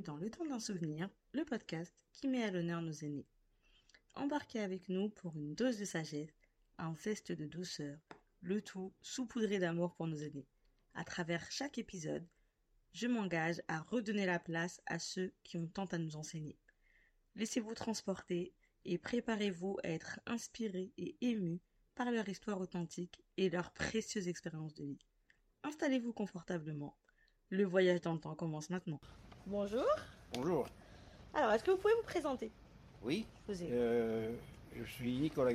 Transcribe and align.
dans 0.00 0.16
Le 0.16 0.30
temps 0.30 0.46
d'un 0.46 0.60
souvenir, 0.60 1.10
le 1.32 1.44
podcast 1.44 1.92
qui 2.12 2.26
met 2.26 2.42
à 2.42 2.50
l'honneur 2.50 2.80
nos 2.80 2.92
aînés. 2.92 3.26
Embarquez 4.14 4.60
avec 4.60 4.88
nous 4.88 5.10
pour 5.10 5.36
une 5.36 5.54
dose 5.54 5.78
de 5.78 5.84
sagesse, 5.84 6.40
un 6.78 6.94
zeste 6.94 7.32
de 7.32 7.46
douceur, 7.46 7.98
le 8.40 8.62
tout 8.62 8.92
saupoudré 9.02 9.58
d'amour 9.58 9.94
pour 9.94 10.06
nos 10.06 10.16
aînés. 10.16 10.46
À 10.94 11.04
travers 11.04 11.50
chaque 11.50 11.76
épisode, 11.76 12.26
je 12.92 13.06
m'engage 13.06 13.60
à 13.68 13.80
redonner 13.80 14.26
la 14.26 14.38
place 14.38 14.80
à 14.86 14.98
ceux 14.98 15.32
qui 15.42 15.58
ont 15.58 15.68
tant 15.68 15.86
à 15.86 15.98
nous 15.98 16.16
enseigner. 16.16 16.58
Laissez-vous 17.36 17.74
transporter 17.74 18.54
et 18.84 18.96
préparez-vous 18.96 19.78
à 19.84 19.88
être 19.88 20.20
inspirés 20.26 20.92
et 20.96 21.16
émus 21.20 21.60
par 21.94 22.10
leur 22.10 22.28
histoire 22.28 22.60
authentique 22.60 23.22
et 23.36 23.50
leur 23.50 23.72
précieuse 23.72 24.28
expérience 24.28 24.74
de 24.74 24.84
vie. 24.84 25.06
Installez-vous 25.62 26.14
confortablement. 26.14 26.96
Le 27.50 27.64
voyage 27.64 28.00
dans 28.00 28.14
le 28.14 28.20
temps 28.20 28.34
commence 28.34 28.70
maintenant. 28.70 29.00
Bonjour. 29.46 29.84
Bonjour. 30.34 30.66
Alors, 31.34 31.52
est-ce 31.52 31.64
que 31.64 31.70
vous 31.72 31.76
pouvez 31.76 31.94
vous 31.94 32.02
présenter? 32.06 32.50
Oui. 33.02 33.26
Vous 33.48 33.62
êtes- 33.62 33.70
euh, 33.70 34.32
je 34.76 34.84
suis 34.84 35.12
Nicolas. 35.18 35.52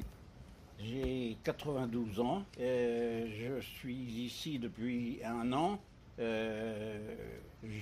J'ai 0.80 1.38
92 1.44 2.20
ans. 2.20 2.44
euh, 2.60 3.28
je 3.32 3.62
suis 3.62 3.94
ici 3.96 4.60
depuis 4.60 5.20
un 5.24 5.52
an. 5.54 5.80
Euh, 6.20 7.16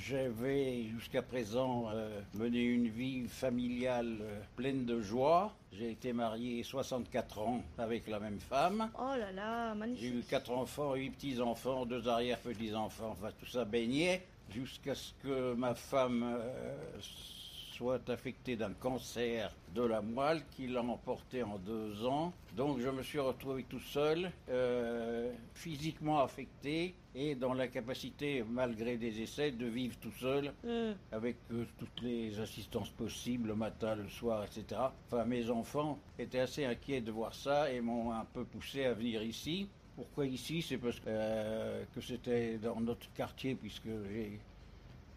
J'avais 0.08 0.84
jusqu'à 0.86 1.22
présent 1.22 1.90
euh, 1.92 2.22
mené 2.36 2.64
une 2.64 2.88
vie 2.88 3.28
familiale 3.28 4.18
euh, 4.22 4.40
pleine 4.56 4.86
de 4.86 5.02
joie. 5.02 5.54
J'ai 5.74 5.92
été 5.92 6.14
marié 6.14 6.64
64 6.64 7.40
ans 7.40 7.62
avec 7.78 8.08
la 8.08 8.20
même 8.20 8.40
femme. 8.40 8.90
Oh 8.98 9.14
là 9.18 9.32
là, 9.34 9.74
J'ai 9.74 9.80
magnifique. 9.80 10.14
eu 10.16 10.22
quatre 10.30 10.52
enfants, 10.52 10.94
huit 10.96 11.10
petits-enfants, 11.10 11.86
deux 11.86 12.08
arrière-petits-enfants, 12.08 13.10
enfin 13.12 13.30
tout 13.38 13.46
ça 13.46 13.66
baignait, 13.66 14.22
jusqu'à 14.54 14.96
ce 14.96 15.14
que 15.24 15.54
ma 15.56 15.74
femme 15.74 16.24
euh, 16.24 16.76
soit 17.00 18.08
affectée 18.10 18.56
d'un 18.56 18.74
cancer 18.74 19.52
de 19.74 19.82
la 19.82 20.02
moelle 20.02 20.44
qui 20.52 20.68
l'a 20.68 20.84
emporté 20.84 21.42
en 21.42 21.58
deux 21.58 22.06
ans. 22.06 22.32
Donc 22.56 22.80
je 22.80 22.90
me 22.90 23.02
suis 23.02 23.20
retrouvé 23.20 23.64
tout 23.64 23.80
seul, 23.80 24.32
euh, 24.50 25.34
physiquement 25.56 26.20
affecté 26.20 26.94
et 27.16 27.34
dans 27.36 27.54
l'incapacité, 27.54 28.44
malgré 28.48 28.98
des 28.98 29.22
essais, 29.22 29.52
de 29.52 29.66
vivre 29.66 29.98
tout 30.00 30.12
seul 30.12 30.54
Hum, 30.64 30.96
avec 31.12 31.38
euh, 31.52 31.66
toutes 31.78 32.02
les 32.02 32.40
assistances 32.40 32.90
possibles 32.92 33.50
le 33.50 33.56
matin, 33.56 33.96
le 33.96 34.08
soir, 34.08 34.44
etc. 34.44 34.82
Enfin, 35.08 35.26
mes 35.26 35.50
enfants 35.50 36.00
étaient 36.20 36.40
assez 36.40 36.66
inquiets 36.66 37.02
de 37.02 37.12
voir 37.12 37.34
ça 37.34 37.72
et 37.72 37.82
m'ont 37.82 38.12
un 38.12 38.26
peu 38.26 38.46
poussé 38.46 38.86
à 38.86 38.94
venir 38.94 39.24
ici. 39.24 39.68
Pourquoi 39.96 40.26
ici? 40.26 40.62
C'est 40.62 40.78
parce 40.78 41.00
que, 41.00 41.06
euh, 41.08 41.84
que 41.94 42.02
c'était 42.02 42.58
dans 42.58 42.80
notre 42.80 43.12
quartier, 43.14 43.56
puisque 43.56 43.88
j'ai 44.12 44.40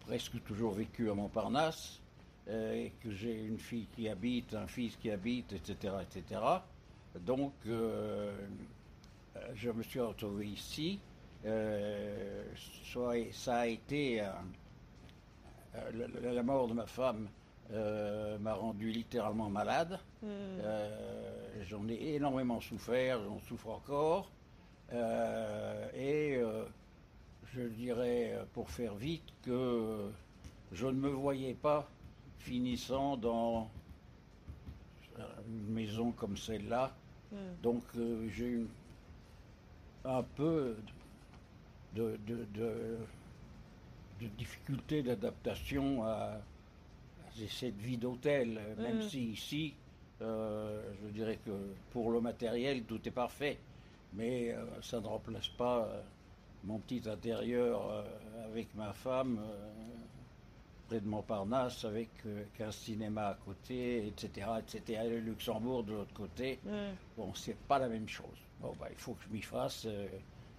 presque 0.01 0.43
toujours 0.43 0.73
vécu 0.73 1.09
à 1.09 1.13
Montparnasse, 1.13 1.99
euh, 2.47 2.85
et 2.85 2.91
que 3.03 3.11
j'ai 3.11 3.43
une 3.43 3.57
fille 3.57 3.87
qui 3.95 4.07
habite, 4.07 4.53
un 4.53 4.67
fils 4.67 4.95
qui 4.95 5.09
habite, 5.11 5.51
etc., 5.53 5.95
etc. 6.03 6.41
Donc, 7.25 7.53
euh, 7.65 8.31
je 9.55 9.71
me 9.71 9.81
suis 9.83 9.99
retrouvé 9.99 10.47
ici. 10.47 10.99
Soit- 12.83 13.31
ça 13.31 13.59
a 13.59 13.67
été 13.67 14.21
la, 15.73 16.31
la 16.33 16.43
mort 16.43 16.67
de 16.67 16.73
ma 16.73 16.85
femme 16.85 17.27
euh, 17.71 18.37
m'a 18.39 18.53
rendu 18.53 18.89
littéralement 18.91 19.49
malade. 19.49 19.99
Euh, 20.61 21.63
j'en 21.63 21.87
ai 21.89 22.15
énormément 22.15 22.59
souffert, 22.61 23.23
j'en 23.23 23.39
souffre 23.39 23.69
encore. 23.69 24.29
Euh, 24.93 25.89
et 25.93 26.35
euh, 26.37 26.65
je 27.53 27.61
dirais, 27.61 28.33
euh, 28.33 28.45
pour 28.53 28.69
faire 28.69 28.95
vite, 28.95 29.23
que 29.43 30.11
je 30.71 30.87
ne 30.87 30.93
me 30.93 31.09
voyais 31.09 31.53
pas 31.55 31.89
finissant 32.39 33.17
dans 33.17 33.69
une 35.47 35.73
maison 35.73 36.11
comme 36.11 36.37
celle-là. 36.37 36.95
Hum. 37.31 37.37
Donc 37.63 37.83
euh, 37.95 38.27
j'ai 38.29 38.47
eu 38.47 38.67
un 40.05 40.23
peu 40.23 40.75
de, 41.93 42.17
de, 42.17 42.45
de, 42.45 42.97
de 44.19 44.27
difficulté 44.27 45.03
d'adaptation 45.03 46.03
à, 46.03 46.41
à 47.19 47.31
cette 47.49 47.77
vie 47.77 47.97
d'hôtel, 47.97 48.59
même 48.77 48.97
Mhm. 48.97 49.01
si 49.01 49.31
ici, 49.31 49.73
euh, 50.21 50.81
je 51.03 51.07
dirais 51.09 51.37
que 51.37 51.51
pour 51.91 52.11
le 52.11 52.21
matériel, 52.21 52.83
tout 52.83 53.07
est 53.07 53.11
parfait. 53.11 53.59
Mais 54.13 54.51
euh, 54.51 54.65
ça 54.81 54.99
ne 54.99 55.07
remplace 55.07 55.47
pas 55.49 55.83
euh, 55.83 56.01
mon 56.63 56.79
petit 56.79 57.07
intérieur 57.07 57.89
euh, 57.89 58.03
avec 58.45 58.73
ma 58.75 58.93
femme 58.93 59.39
près 60.87 61.01
de 61.01 61.07
Montparnasse, 61.07 61.83
avec 61.83 62.09
qu'un 62.57 62.71
cinéma 62.71 63.27
à 63.27 63.33
côté, 63.33 64.07
etc., 64.07 64.47
etc., 64.59 65.01
et 65.03 65.09
le 65.09 65.19
Luxembourg 65.19 65.83
de 65.83 65.91
l'autre 65.93 66.13
côté. 66.13 66.59
Bon, 67.17 67.33
c'est 67.33 67.57
pas 67.57 67.77
la 67.77 67.89
même 67.89 68.07
chose. 68.07 68.37
Bon, 68.61 68.73
bah, 68.79 68.87
il 68.89 68.97
faut 68.97 69.13
que 69.13 69.23
je 69.25 69.33
m'y 69.33 69.41
fasse. 69.41 69.85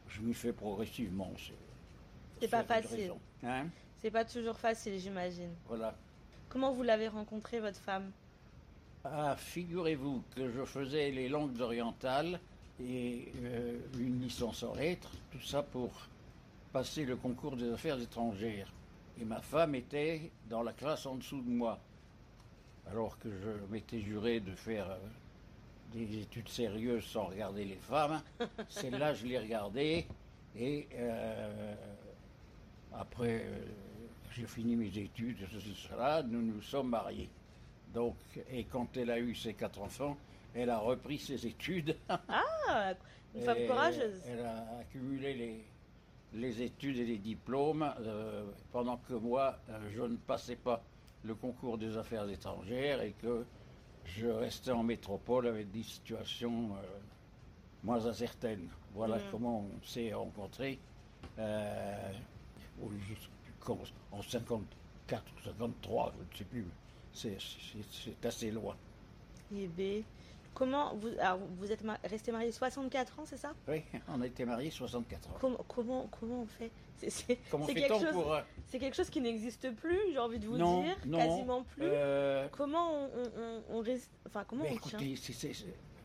je 0.07 0.21
m'y 0.21 0.35
fais 0.35 0.53
progressivement. 0.53 1.33
C'est 2.41 2.49
pas 2.49 2.63
facile. 2.63 3.15
Hein? 3.43 3.69
C'est 3.97 4.11
pas 4.11 4.27
toujours 4.27 4.59
facile, 4.59 4.99
j'imagine. 4.99 5.55
voilà. 5.67 5.95
Comment 6.51 6.73
vous 6.73 6.83
l'avez 6.83 7.09
rencontrée, 7.09 7.61
votre 7.61 7.81
femme? 7.81 8.11
Ah, 9.05 9.37
figurez-vous 9.37 10.23
que 10.35 10.51
je 10.51 10.65
faisais 10.65 11.11
les 11.11 11.29
langues 11.29 11.61
orientales 11.61 12.39
et 12.81 13.33
euh, 13.43 13.79
une 13.99 14.21
licence 14.21 14.63
en 14.63 14.75
lettres, 14.75 15.11
tout 15.31 15.41
ça 15.41 15.63
pour 15.63 15.91
passer 16.73 17.05
le 17.05 17.17
concours 17.17 17.57
des 17.57 17.73
affaires 17.73 18.01
étrangères. 18.01 18.73
Et 19.21 19.25
ma 19.25 19.41
femme 19.41 19.75
était 19.75 20.31
dans 20.49 20.63
la 20.63 20.73
classe 20.73 21.07
en 21.07 21.17
dessous 21.17 21.41
de 21.41 21.51
moi. 21.51 21.79
Alors 22.91 23.19
que 23.19 23.29
je 23.31 23.73
m'étais 23.73 24.01
juré 24.01 24.41
de 24.41 24.53
faire 24.53 24.91
euh, 24.91 24.99
des 25.93 26.21
études 26.21 26.49
sérieuses 26.49 27.05
sans 27.05 27.25
regarder 27.25 27.65
les 27.65 27.77
femmes. 27.77 28.23
Celle-là, 28.69 29.15
je 29.15 29.27
l'ai 29.27 29.39
regardée 29.39 30.07
et 30.57 30.87
euh, 30.95 31.75
après, 32.95 33.45
j'ai 34.35 34.47
fini 34.47 34.77
mes 34.77 34.97
études, 34.99 35.39
ceci, 35.53 35.75
cela, 35.89 36.23
nous 36.23 36.43
nous 36.43 36.63
sommes 36.63 36.91
mariés. 36.91 37.29
Donc, 37.93 38.17
et 38.51 38.65
quand 38.65 38.97
elle 38.97 39.11
a 39.11 39.19
eu 39.19 39.35
ses 39.35 39.55
quatre 39.55 39.81
enfants, 39.81 40.17
elle 40.55 40.71
a 40.71 40.79
repris 40.79 41.19
ses 41.19 41.47
études. 41.47 41.97
Ah, 42.71 42.95
une 43.35 43.43
femme 43.43 43.67
courageuse. 43.67 44.21
Elle 44.27 44.41
a 44.45 44.79
accumulé 44.81 45.35
les, 45.35 45.65
les 46.35 46.63
études 46.63 46.97
et 46.99 47.05
les 47.05 47.19
diplômes, 47.19 47.91
euh, 48.01 48.45
pendant 48.73 48.97
que 48.99 49.15
moi, 49.15 49.57
euh, 49.71 49.79
je 49.95 50.03
ne 50.03 50.17
passais 50.17 50.57
pas 50.57 50.83
le 51.25 51.35
concours 51.35 51.79
des 51.79 51.97
affaires 51.97 52.29
étrangères 52.29 53.01
et 53.03 53.13
que 53.13 53.45
je 54.05 54.27
restais 54.27 54.71
en 54.71 54.83
métropole 54.83 55.47
avec 55.47 55.71
des 55.71 55.83
situations 55.83 56.75
euh, 56.77 56.81
moins 57.85 58.05
incertaines. 58.07 58.69
Voilà 58.95 59.17
Mhm. 59.17 59.23
comment 59.31 59.61
on 59.61 59.87
s'est 59.87 60.13
rencontrés. 60.13 60.79
Euh, 61.39 62.13
en 64.13 64.23
54 64.23 65.23
ou 65.37 65.45
53, 65.45 66.13
je 66.17 66.23
ne 66.23 66.39
sais 66.39 66.45
plus. 66.45 66.67
C'est- 67.13 68.25
assez 68.27 68.51
loin. 68.51 68.77
Eh 69.55 69.67
ben, 69.67 70.03
comment 70.59 70.95
vous, 70.97 71.09
alors, 71.21 71.39
vous 71.59 71.71
êtes 71.71 71.83
resté 72.05 72.33
marié 72.33 72.51
64 72.51 73.21
ans, 73.21 73.25
c'est 73.25 73.37
ça? 73.37 73.53
Oui, 73.69 73.83
on 74.09 74.21
a 74.21 74.27
été 74.27 74.45
mariés 74.45 74.71
64 74.71 75.31
ans. 75.31 75.35
comment, 75.41 75.65
comment, 75.69 76.09
comment 76.21 76.43
on 76.43 76.47
fait? 76.47 76.71
C'est 76.97 77.37
quelque, 77.75 77.89
chose- 77.95 78.11
pour... 78.13 78.33
euh, 78.35 78.41
c'est 78.67 78.81
quelque 78.81 78.97
chose 78.97 79.09
qui 79.09 79.21
n'existe 79.21 79.71
plus, 79.77 79.99
j'ai 80.13 80.19
envie 80.19 80.41
de 80.41 80.47
vous 80.47 80.57
non, 80.59 80.83
dire, 80.83 80.97
non, 81.07 81.19
quasiment 81.19 81.63
plus. 81.63 81.85
euh, 81.85 82.49
Comment 82.51 82.93
on, 82.93 83.05
on, 83.05 83.41
on- 83.41 83.77
on 83.77 83.81
reste, 83.81 84.11
enfin 84.27 84.45
comment 84.49 84.65
mais 84.65 84.73
on 84.73 84.89
tient? 84.89 84.99
écoutez, 84.99 85.15
c'est- 85.33 85.53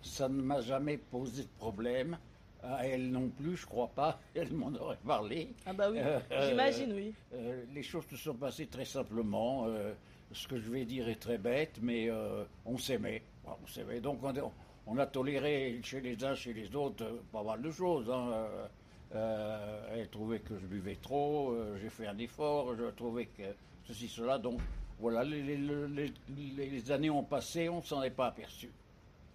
ça 0.04 0.30
ne 0.30 0.42
m'a 0.42 0.62
jamais 0.62 0.98
posé 0.98 1.44
de 1.44 1.50
problème. 1.58 2.18
À 2.62 2.88
elle 2.88 3.10
non 3.12 3.28
plus, 3.28 3.58
je 3.58 3.66
crois 3.66 3.90
pas. 3.90 4.22
Elle 4.36 4.54
m'en 4.54 4.72
aurait 4.76 4.98
parlé. 5.06 5.54
Ah 5.66 5.74
bah 5.74 5.90
oui, 5.92 5.98
Euh, 6.00 6.20
j'imagine 6.48 6.94
oui. 6.94 7.14
Euh, 7.34 7.62
les 7.74 7.84
choses 7.84 8.06
se 8.10 8.16
sont 8.16 8.36
passées 8.36 8.68
très 8.68 8.86
simplement. 8.86 9.66
euh, 9.68 9.94
ce 10.32 10.48
que 10.48 10.58
je 10.58 10.70
vais 10.72 10.86
dire 10.86 11.10
est 11.10 11.20
très 11.20 11.38
bête, 11.38 11.80
mais 11.82 12.10
euh, 12.10 12.46
on 12.66 12.78
s'aimait. 12.78 13.22
S'aimait. 13.68 14.00
Donc 14.02 14.20
on, 14.24 14.52
on 14.88 14.98
a 14.98 15.06
toléré 15.06 15.80
chez 15.84 16.02
les 16.02 16.24
uns, 16.24 16.36
chez 16.36 16.54
les 16.54 16.76
autres, 16.76 17.04
euh, 17.04 17.22
pas 17.32 17.44
mal 17.44 17.62
de 17.62 17.72
choses. 17.72 18.10
hein. 18.10 18.30
Euh, 18.34 18.68
euh, 19.16 19.88
elle 19.96 20.10
trouvait 20.10 20.40
que 20.40 20.58
je 20.58 20.66
buvais 20.66 20.96
trop, 21.02 21.52
euh, 21.52 21.78
j'ai 21.82 21.90
fait 21.90 22.08
un 22.08 22.18
effort, 22.18 22.76
je 22.76 22.86
trouvais 22.92 23.28
que 23.28 23.44
ceci, 23.86 24.08
cela. 24.08 24.38
Donc 24.40 24.60
voilà, 25.00 25.24
les, 25.24 25.42
les- 25.42 25.58
les- 25.58 26.14
les- 26.30 26.70
les 26.70 26.92
années 26.92 27.10
ont 27.10 27.24
passé, 27.24 27.70
on 27.70 27.82
s'en 27.82 28.02
est 28.04 28.10
pas 28.10 28.28
aperçu. 28.28 28.72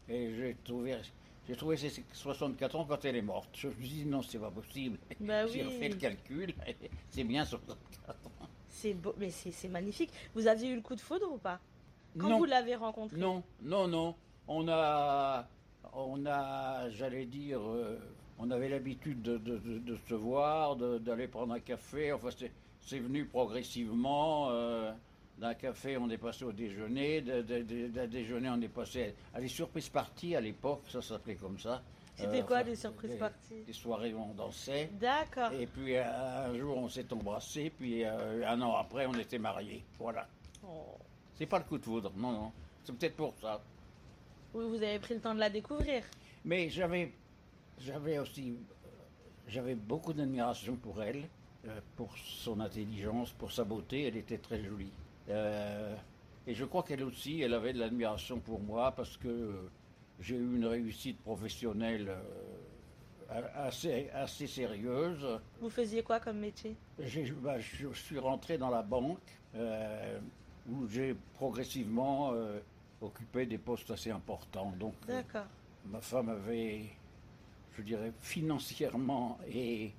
Et 0.08 0.34
j'ai 0.34 0.56
trouvé, 0.64 0.96
j'ai 1.46 1.54
trouvé 1.56 1.76
ces 1.76 2.04
64 2.12 2.76
ans 2.76 2.84
quand 2.88 3.04
elle 3.04 3.16
est 3.16 3.22
morte. 3.22 3.50
Je 3.54 3.68
me 3.68 3.72
suis 3.74 3.88
dit 3.88 4.04
non, 4.06 4.22
c'est 4.22 4.38
pas 4.38 4.50
possible. 4.50 4.98
Bah 5.20 5.46
J'ai 5.52 5.60
oui. 5.60 5.66
refait 5.66 5.88
le 5.90 5.96
calcul, 5.96 6.54
c'est 7.10 7.24
bien 7.24 7.44
64 7.44 8.26
ans. 8.26 8.48
C'est 8.68 8.94
beau, 8.94 9.14
mais 9.18 9.30
c'est 9.30 9.68
magnifique. 9.68 10.10
Vous 10.34 10.46
aviez 10.46 10.70
eu 10.70 10.76
le 10.76 10.82
coup 10.82 10.94
de 10.96 11.00
foudre 11.00 11.32
ou 11.32 11.38
pas? 11.38 11.60
Quand 12.18 12.28
non, 12.28 12.38
vous 12.38 12.44
l'avez 12.44 12.74
rencontré? 12.74 13.16
Non, 13.16 13.42
non, 13.62 13.86
non. 13.88 14.14
On 14.46 14.66
a, 14.68 15.46
on 15.92 16.24
a, 16.26 16.88
j'allais 16.90 17.26
dire, 17.26 17.60
euh, 17.60 17.98
on 18.38 18.50
avait 18.50 18.68
l'habitude 18.68 19.20
de, 19.22 19.36
de- 19.38 19.58
de- 19.58 19.78
de 19.78 19.96
se 20.08 20.14
voir, 20.14 20.76
d'aller 20.76 21.28
prendre 21.28 21.52
un 21.54 21.60
café. 21.60 22.12
Enfin, 22.12 22.28
c'est- 22.36 22.98
venu 22.98 23.26
progressivement. 23.26 24.48
euh, 24.50 24.92
D'un 25.38 25.54
café, 25.54 25.96
on 25.96 26.10
est 26.10 26.18
passé 26.18 26.44
au 26.44 26.50
déjeuner. 26.50 27.20
D'un 27.20 28.06
déjeuner, 28.08 28.48
on 28.50 28.60
est 28.60 28.66
passé 28.68 29.14
à 29.32 29.40
des 29.40 29.46
surprises 29.46 29.88
parties 29.88 30.34
à 30.34 30.40
l'époque, 30.40 30.82
ça 30.88 31.00
s'appelait 31.00 31.36
comme 31.36 31.56
ça. 31.60 31.80
C'était 32.16 32.40
Euh, 32.40 32.42
quoi 32.42 32.56
enfin, 32.56 32.64
des 32.66 32.74
surprises 32.74 33.10
des- 33.12 33.16
parties? 33.18 33.62
Des 33.64 33.72
soirées 33.72 34.12
où 34.12 34.18
on 34.20 34.34
dansait. 34.34 34.90
D'accord. 34.94 35.52
Et 35.52 35.66
puis 35.68 35.96
un 35.96 36.52
jour, 36.58 36.76
on 36.78 36.88
s'est 36.88 37.06
embrassés, 37.12 37.70
puis 37.70 38.02
euh, 38.04 38.44
un 38.48 38.60
an 38.62 38.74
après, 38.78 39.06
on 39.06 39.12
était 39.14 39.38
mariés. 39.38 39.84
Voilà. 40.00 40.26
Oh. 40.66 40.96
C'est 41.38 41.46
pas 41.46 41.58
le 41.58 41.64
coup 41.64 41.78
de 41.78 41.84
foudre, 41.84 42.12
non, 42.16 42.32
non. 42.32 42.52
C'est 42.82 42.92
peut-être 42.96 43.14
pour 43.14 43.32
ça. 43.40 43.62
Oui, 44.54 44.64
vous 44.68 44.82
avez 44.82 44.98
pris 44.98 45.14
le 45.14 45.20
temps 45.20 45.34
de 45.34 45.38
la 45.40 45.48
découvrir. 45.50 46.02
Mais 46.44 46.68
j'avais, 46.68 47.12
j'avais 47.78 48.18
aussi, 48.18 48.56
j'avais 49.46 49.76
beaucoup 49.76 50.12
d'admiration 50.12 50.74
pour 50.74 51.00
elle, 51.00 51.28
euh, 51.68 51.80
pour 51.96 52.16
son 52.18 52.58
intelligence, 52.58 53.30
pour 53.30 53.52
sa 53.52 53.62
beauté. 53.62 54.04
Elle 54.08 54.16
était 54.16 54.38
très 54.38 54.60
jolie. 54.64 54.90
Euh, 55.28 55.94
et 56.46 56.54
je 56.54 56.64
crois 56.64 56.82
qu'elle 56.82 57.04
aussi, 57.04 57.40
elle 57.40 57.54
avait 57.54 57.72
de 57.72 57.78
l'admiration 57.78 58.40
pour 58.40 58.58
moi 58.58 58.90
parce 58.92 59.16
que 59.16 59.68
j'ai 60.18 60.34
eu 60.34 60.56
une 60.56 60.64
réussite 60.66 61.22
professionnelle 61.22 62.08
euh, 62.08 62.20
a- 63.30 63.66
assez, 63.66 64.08
assez 64.10 64.48
sérieuse. 64.48 65.24
Vous 65.60 65.70
faisiez 65.70 66.02
quoi 66.02 66.18
comme 66.18 66.38
métier? 66.40 66.74
Bah, 67.42 67.60
je 67.60 67.92
suis 67.92 68.18
rentré 68.18 68.58
dans 68.58 68.70
la 68.70 68.82
banque 68.82 69.20
euh, 69.54 70.18
où 70.70 70.86
j'ai 70.88 71.14
progressivement 71.34 72.30
euh, 72.32 72.58
occupé 73.00 73.46
des 73.46 73.58
postes 73.58 73.90
assez 73.90 74.10
importants. 74.10 74.72
Donc, 74.78 74.94
euh, 75.08 75.14
D'accord. 75.22 75.46
ma 75.86 76.00
femme 76.00 76.28
avait, 76.28 76.86
je 77.76 77.82
dirais, 77.82 78.12
financièrement 78.20 79.38
et 79.52 79.92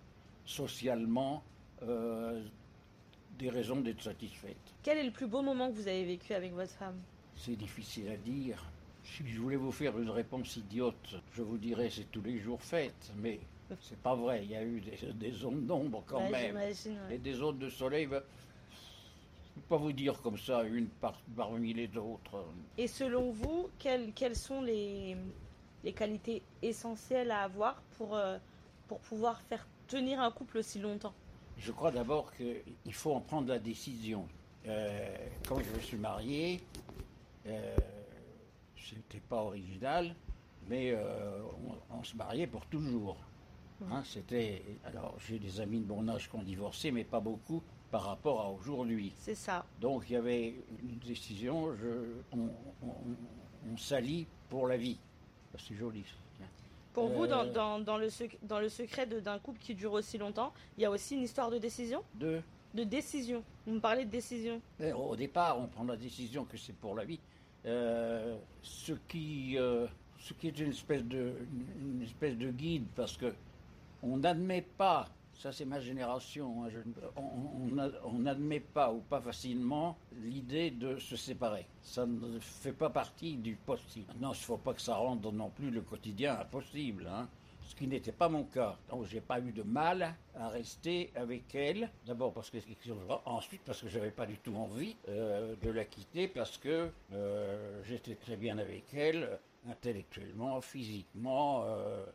socialement 0.45 1.43
euh, 1.83 2.43
des 3.37 3.49
raisons 3.49 3.77
d'être 3.81 4.01
satisfaite. 4.01 4.57
Quel 4.83 4.97
est 4.97 5.03
le 5.03 5.11
plus 5.11 5.27
beau 5.27 5.41
moment 5.41 5.69
que 5.69 5.75
vous 5.75 5.87
avez 5.87 6.05
vécu 6.05 6.33
avec 6.33 6.53
votre 6.53 6.71
femme? 6.73 6.97
C'est 7.35 7.55
difficile 7.55 8.09
à 8.09 8.17
dire. 8.17 8.63
Si 9.03 9.25
je 9.27 9.39
voulais 9.39 9.55
vous 9.55 9.71
faire 9.71 9.97
une 9.97 10.09
réponse 10.09 10.57
idiote, 10.57 11.15
je 11.33 11.41
vous 11.41 11.57
dirais 11.57 11.89
c'est 11.89 12.11
tous 12.11 12.21
les 12.21 12.39
jours 12.39 12.61
fête, 12.61 13.11
mais 13.17 13.39
c'est 13.81 13.97
pas 13.99 14.13
vrai. 14.13 14.41
Il 14.43 14.51
y 14.51 14.55
a 14.55 14.63
eu 14.63 14.81
des, 14.81 15.13
des 15.13 15.31
zones 15.31 15.65
d'ombre 15.65 16.03
quand 16.05 16.19
Ouais, 16.29 16.51
même. 16.51 16.55
ouais. 16.57 16.73
Et 17.09 17.17
des 17.17 17.33
zones 17.33 17.57
de 17.57 17.69
soleil, 17.69 18.07
ben, 18.07 18.21
je 19.55 19.58
ne 19.58 19.58
peux 19.58 19.58
pas 19.69 19.77
vous 19.77 19.93
dire 19.93 20.19
comme 20.21 20.37
ça, 20.37 20.63
une 20.63 20.87
par- 20.87 21.21
parmi 21.35 21.73
les 21.73 21.95
autres. 21.95 22.43
Et 22.77 22.87
selon 22.87 23.31
vous, 23.31 23.69
quelles, 23.77 24.11
quelles 24.13 24.35
sont 24.35 24.61
les, 24.61 25.15
les 25.83 25.93
qualités 25.93 26.41
essentielles 26.61 27.31
à 27.31 27.43
avoir 27.43 27.81
pour, 27.97 28.15
euh, 28.15 28.37
pour 28.87 28.99
pouvoir 28.99 29.39
faire 29.41 29.67
tenir 29.87 30.19
un 30.19 30.31
couple 30.31 30.57
aussi 30.57 30.79
longtemps? 30.79 31.13
Je 31.57 31.71
crois 31.71 31.91
d'abord 31.91 32.33
qu'il 32.33 32.93
faut 32.93 33.13
en 33.13 33.21
prendre 33.21 33.47
la 33.49 33.59
décision. 33.59 34.27
Euh, 34.67 35.15
quand 35.47 35.59
je 35.61 35.69
me 35.71 35.79
suis 35.79 35.97
marié, 35.97 36.61
euh, 37.47 37.75
c'était 38.75 39.19
pas 39.19 39.43
original, 39.43 40.15
mais 40.67 40.91
euh, 40.91 41.41
on, 41.91 41.97
on 41.99 42.03
se 42.03 42.15
mariait 42.15 42.47
pour 42.47 42.65
toujours. 42.65 43.17
Hein, 43.91 44.03
c'était 44.03 44.61
alors 44.83 45.15
j'ai 45.25 45.39
des 45.39 45.61
amis 45.61 45.79
de 45.79 45.87
mon 45.87 46.05
âge 46.09 46.29
qui 46.29 46.35
ont 46.35 46.43
divorcé, 46.43 46.91
mais 46.91 47.05
pas 47.05 47.21
beaucoup 47.21 47.63
par 47.91 48.03
rapport 48.03 48.41
à 48.41 48.49
aujourd'hui. 48.51 49.13
C'est 49.17 49.35
ça. 49.35 49.65
Donc 49.81 50.03
il 50.09 50.13
y 50.13 50.15
avait 50.15 50.55
une 50.81 50.97
décision, 51.05 51.75
je, 51.75 51.87
on, 52.31 52.49
on- 52.83 53.71
on 53.73 53.77
s'allie 53.77 54.25
pour 54.49 54.67
la 54.67 54.77
vie. 54.77 54.97
Ah, 55.53 55.57
C'est 55.59 55.75
joli. 55.75 56.03
Pour 56.93 57.09
vous, 57.09 57.23
Euh, 57.25 57.27
dans, 57.27 57.45
dans, 57.45 57.79
dans 57.79 57.97
le, 57.97 58.09
sec- 58.09 58.37
dans 58.43 58.59
le 58.59 58.67
secret 58.69 59.05
de- 59.05 59.19
d'un 59.19 59.37
couple 59.39 59.59
qui 59.59 59.75
dure 59.75 59.93
aussi 59.93 60.17
longtemps, 60.17 60.51
il 60.77 60.81
y 60.81 60.85
a 60.85 60.91
aussi 60.91 61.15
une 61.15 61.21
histoire 61.21 61.49
de 61.51 61.57
décision? 61.57 62.03
Deux. 62.15 62.41
De 62.73 62.83
décision. 62.83 63.43
Vous 63.65 63.73
me 63.73 63.79
parlez 63.79 64.05
de 64.05 64.09
décision. 64.11 64.59
Au 64.95 65.15
départ, 65.15 65.59
on 65.59 65.67
prend 65.67 65.83
la 65.83 65.95
décision 65.97 66.45
que 66.45 66.57
c'est 66.57 66.73
pour 66.75 66.95
la 66.95 67.05
vie. 67.05 67.19
Euh, 67.65 68.37
ce, 68.61 68.93
qui, 69.07 69.57
euh, 69.57 69.85
ce 70.17 70.33
qui 70.33 70.47
est 70.47 70.59
une 70.59 70.69
espèce, 70.71 71.03
de, 71.03 71.33
une 71.81 72.01
espèce 72.01 72.35
de 72.37 72.49
guide, 72.51 72.85
parce 72.95 73.17
que 73.17 73.33
on 74.01 74.17
n'admet 74.17 74.61
pas, 74.61 75.07
ça 75.39 75.51
c'est 75.51 75.65
ma 75.65 75.79
génération, 75.79 76.65
hein, 76.65 76.69
on- 77.15 78.19
n'admet 78.19 78.59
pas 78.59 78.91
ou 78.91 78.99
pas 78.99 79.21
facilement 79.21 79.97
l'idée 80.21 80.69
de 80.69 80.97
se 80.97 81.15
séparer. 81.15 81.65
Ça 81.81 82.05
ne 82.05 82.39
fait 82.39 82.73
pas 82.73 82.89
partie 82.89 83.37
du 83.37 83.55
possible. 83.55 84.07
Maintenant, 84.09 84.33
il 84.33 84.37
ne 84.39 84.43
faut 84.43 84.57
pas 84.57 84.73
que 84.73 84.81
ça 84.81 84.95
rende 84.95 85.25
non 85.33 85.49
plus 85.49 85.71
le 85.71 85.81
quotidien 85.81 86.37
impossible. 86.39 87.07
hein. 87.07 87.27
Ce 87.63 87.75
qui 87.75 87.87
n'était 87.87 88.11
pas 88.11 88.29
mon 88.29 88.43
cas. 88.45 88.77
Donc, 88.89 89.05
j'ai 89.05 89.21
pas 89.21 89.39
eu 89.39 89.51
de 89.51 89.61
mal 89.61 90.15
à 90.35 90.49
rester 90.49 91.11
avec 91.15 91.53
elle. 91.53 91.89
D'abord 92.05 92.33
parce 92.33 92.49
que. 92.49 92.57
Ensuite 93.25 93.61
parce 93.63 93.81
que 93.81 93.87
j'avais 93.87 94.09
pas 94.11 94.25
du 94.25 94.37
tout 94.39 94.55
envie 94.55 94.95
euh, 95.07 95.55
de 95.61 95.69
la 95.69 95.85
quitter 95.85 96.27
parce 96.27 96.57
que 96.57 96.89
euh, 97.13 97.83
j'étais 97.83 98.15
très 98.15 98.37
bien 98.37 98.57
avec 98.57 98.85
elle, 98.93 99.39
intellectuellement, 99.69 100.59
physiquement. 100.61 101.63
euh, 101.65 102.05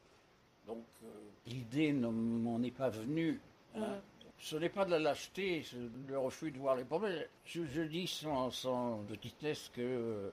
donc 0.66 0.84
euh, 1.04 1.08
l'idée 1.46 1.92
ne 1.92 2.08
m'en 2.08 2.62
est 2.62 2.70
pas 2.70 2.88
venue. 2.90 3.40
hein. 3.76 4.00
Ce 4.38 4.56
n'est 4.56 4.68
pas 4.68 4.84
de 4.84 4.90
la 4.90 4.98
lâcheté, 4.98 5.64
c'est 5.68 5.76
le 6.08 6.18
refus 6.18 6.50
de 6.50 6.58
voir 6.58 6.76
les 6.76 6.84
problèmes. 6.84 7.24
Je, 7.46 7.64
je 7.66 7.80
dis 7.82 8.06
sans, 8.06 8.50
sans 8.50 8.98
petitesse 9.08 9.70
que 9.74 9.80
euh, 9.80 10.30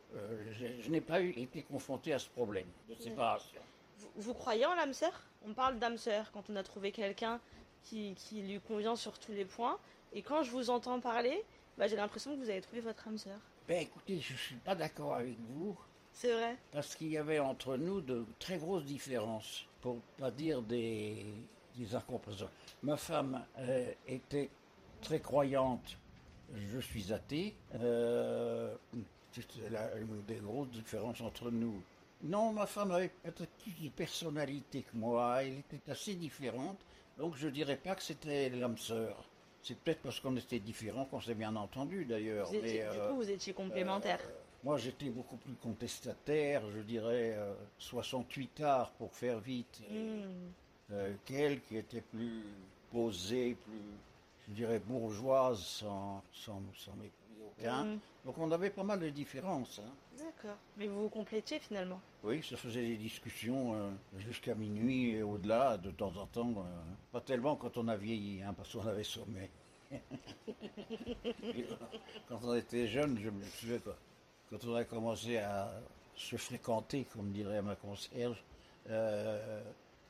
je, 0.54 0.82
je 0.84 0.90
n'ai 0.90 1.00
pas 1.02 1.22
eu, 1.22 1.30
été 1.30 1.62
confronté 1.62 2.12
à 2.12 2.20
ce 2.20 2.28
problème 2.30 2.68
de 2.90 2.96
séparation. 2.96 3.62
Vous, 4.00 4.10
vous 4.18 4.34
croyez 4.34 4.66
en 4.66 4.74
l'âme 4.76 4.94
sœur? 4.94 5.14
On 5.48 5.54
parle 5.54 5.80
d'âme 5.80 5.98
sœur 5.98 6.30
quand 6.34 6.44
on 6.50 6.56
a 6.58 6.64
trouvé 6.64 6.92
quelqu'un 6.92 7.40
qui, 7.84 8.14
qui 8.16 8.42
lui 8.42 8.60
convient 8.60 8.96
sur 8.98 9.18
tous 9.18 9.32
les 9.32 9.46
points. 9.46 9.78
Et 10.14 10.22
quand 10.24 10.44
je 10.44 10.52
vous 10.52 10.70
entends 10.70 11.00
parler, 11.00 11.44
bah, 11.78 11.88
j'ai 11.88 11.96
l'impression 11.96 12.36
que 12.36 12.42
vous 12.44 12.50
avez 12.50 12.62
trouvé 12.62 12.82
votre 12.82 13.08
âme 13.08 13.18
sœur. 13.18 13.40
Ben 13.68 13.82
écoutez, 13.82 14.20
je 14.20 14.34
ne 14.34 14.38
suis 14.38 14.56
pas 14.56 14.76
d'accord 14.76 15.14
avec 15.16 15.38
vous, 15.52 15.78
C'est 16.12 16.34
vrai? 16.34 16.58
Parce 16.74 16.96
qu'il 16.96 17.08
y 17.08 17.18
avait 17.18 17.40
entre 17.40 17.78
nous 17.78 18.02
de 18.02 18.26
très 18.40 18.58
grosses 18.58 18.84
différences, 18.84 19.66
pour 19.82 19.98
pas 20.18 20.32
dire 20.32 20.62
des, 20.62 21.26
des 21.76 21.96
incompréhensions. 21.96 22.50
Ma 22.84 22.98
femme 22.98 23.44
euh, 23.60 23.92
était 24.08 24.50
très 25.02 25.20
croyante, 25.20 25.98
je 26.56 26.80
suis 26.80 27.12
athée. 27.12 27.56
Euh, 27.76 28.76
C'était 29.34 29.70
la- 29.70 29.96
une 29.96 30.22
des 30.26 30.36
grosses 30.36 30.70
différences 30.72 31.22
entre 31.22 31.50
nous. 31.52 31.82
Non, 32.24 32.52
ma 32.52 32.66
femme 32.68 32.92
avait 32.92 33.10
peut-être 33.24 33.50
plus 33.64 33.72
de 33.86 33.90
personnalité 33.90 34.84
que 34.84 34.96
moi, 34.96 35.42
elle 35.44 35.60
était 35.60 35.90
assez 35.90 36.14
différente, 36.16 36.78
donc 37.18 37.36
je 37.36 37.48
dirais 37.48 37.78
pas 37.78 37.96
que 37.96 38.04
c'était 38.04 38.50
l'âme 38.50 38.78
sœur. 38.78 39.24
C'est 39.64 39.78
peut-être 39.78 40.02
parce 40.02 40.20
qu'on 40.20 40.36
était 40.36 40.60
différents 40.60 41.06
qu'on 41.06 41.22
s'est 41.22 41.36
bien 41.36 41.56
entendu 41.56 42.06
d'ailleurs. 42.06 42.50
Du 42.50 42.58
euh, 42.64 43.10
coup, 43.10 43.16
vous 43.16 43.30
étiez 43.30 43.54
complémentaires. 43.54 44.20
Moi, 44.64 44.78
j'étais 44.78 45.10
beaucoup 45.10 45.38
plus 45.38 45.54
contestataire, 45.56 46.62
je 46.72 46.80
dirais 46.82 47.34
euh, 47.38 47.54
68 47.80 48.48
quarts 48.56 48.92
pour 48.94 49.14
faire 49.14 49.40
vite, 49.40 49.82
et, 49.90 49.94
Hmm. 50.00 50.52
euh, 50.92 51.14
qu'elle 51.26 51.62
qui 51.62 51.78
était 51.78 52.02
plus 52.02 52.44
posée, 52.92 53.56
plus, 53.66 53.82
je 54.48 54.54
dirais, 54.54 54.80
bourgeoise, 54.80 55.60
sans, 55.60 56.24
sans, 56.34 56.62
sans 56.76 56.94
mépris 56.94 57.12
aucun. 57.60 57.86
Mhm. 57.86 58.00
Donc 58.26 58.38
on 58.38 58.52
avait 58.52 58.70
pas 58.70 58.84
mal 58.84 59.00
de 59.00 59.10
différences. 59.10 59.80
hein. 59.80 59.92
D'accord. 60.18 60.58
Mais 60.78 60.88
vous 60.88 61.04
vous 61.04 61.10
complétiez 61.10 61.58
finalement? 61.60 62.00
Oui, 62.24 62.44
ça 62.44 62.56
faisait 62.58 62.86
des 62.86 62.98
discussions 62.98 63.74
euh, 63.74 63.90
jusqu'à 64.20 64.54
minuit 64.54 65.12
et 65.12 65.24
au-delà, 65.24 65.78
de 65.78 65.90
temps 65.92 66.16
en 66.18 66.28
temps. 66.28 66.54
euh, 66.58 66.64
pas 67.12 67.22
tellement 67.22 67.56
quand 67.56 67.78
on 67.78 67.88
a 67.88 67.96
vieilli, 67.96 68.42
hein, 68.44 68.54
parce 68.56 68.74
qu'on 68.74 68.86
avait 68.86 69.04
euh, 69.92 69.98
quand 72.30 72.40
on 72.44 72.54
était 72.54 72.88
jeune, 72.88 73.18
je 73.20 73.30
me 73.30 73.44
souviens 73.44 73.80
quand 74.52 74.64
on 74.68 74.76
a 74.76 74.84
commencé 74.84 75.38
à 75.38 75.72
se 76.16 76.36
fréquenter, 76.36 77.06
comme 77.14 77.32
dirait 77.32 77.62
ma 77.62 77.76
concierge, 77.76 78.44
euh, 78.90 79.64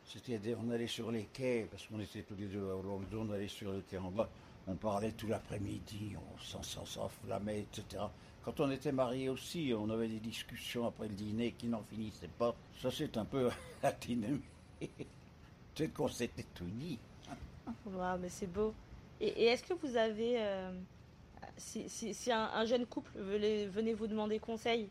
c'était 0.06 0.40
on 0.56 0.70
allait 0.72 0.88
sur 0.88 1.12
les 1.12 1.26
quais, 1.26 1.68
parce 1.70 1.86
qu'on 1.88 2.00
était 2.00 2.24
tous 2.24 2.36
les 2.36 2.48
deux 2.48 2.66
à 2.66 2.82
Londres, 2.82 3.06
on 3.14 3.30
allait 3.32 3.48
sur 3.48 3.72
le 3.72 3.82
quai 3.82 3.98
en 4.00 4.10
bas, 4.12 4.28
on 4.68 4.76
parlait 4.76 5.12
tout 5.12 5.28
l'après-midi, 5.28 6.16
on 6.18 6.40
s'en- 6.42 6.64
s'en- 6.64 6.86
s'enflammait, 6.86 7.62
etc. 7.62 8.04
Quand 8.44 8.60
on 8.60 8.72
était 8.72 8.92
mariés 8.92 9.30
aussi, 9.30 9.72
on 9.78 9.90
avait 9.92 10.08
des 10.08 10.20
discussions 10.20 10.88
après 10.88 11.08
le 11.08 11.14
dîner 11.14 11.52
qui 11.52 11.68
n'en 11.68 11.84
finissaient 11.84 12.28
pas. 12.40 12.56
Ça, 12.82 12.90
c'est 12.90 13.16
un 13.18 13.26
peu 13.26 13.50
la 13.84 13.92
dynamique. 13.92 14.42
Peut-être 15.76 15.94
qu'on 15.94 16.08
s'était 16.08 16.46
tout 16.56 16.66
dit. 16.66 16.98
Waouh, 17.86 18.18
mais 18.20 18.30
c'est 18.30 18.48
beau. 18.52 18.74
Et, 19.20 19.28
et 19.28 19.44
est-ce 19.46 19.64
que 19.64 19.76
vous 19.76 19.96
avez, 19.96 20.42
euh, 20.42 20.72
si, 21.58 21.90
si- 21.90 22.14
si 22.14 22.32
un, 22.32 22.50
un 22.54 22.66
jeune 22.66 22.86
couple 22.86 23.12
venait, 23.20 23.66
venait 23.68 23.94
vous 23.94 24.08
demander 24.08 24.40
conseil 24.40 24.90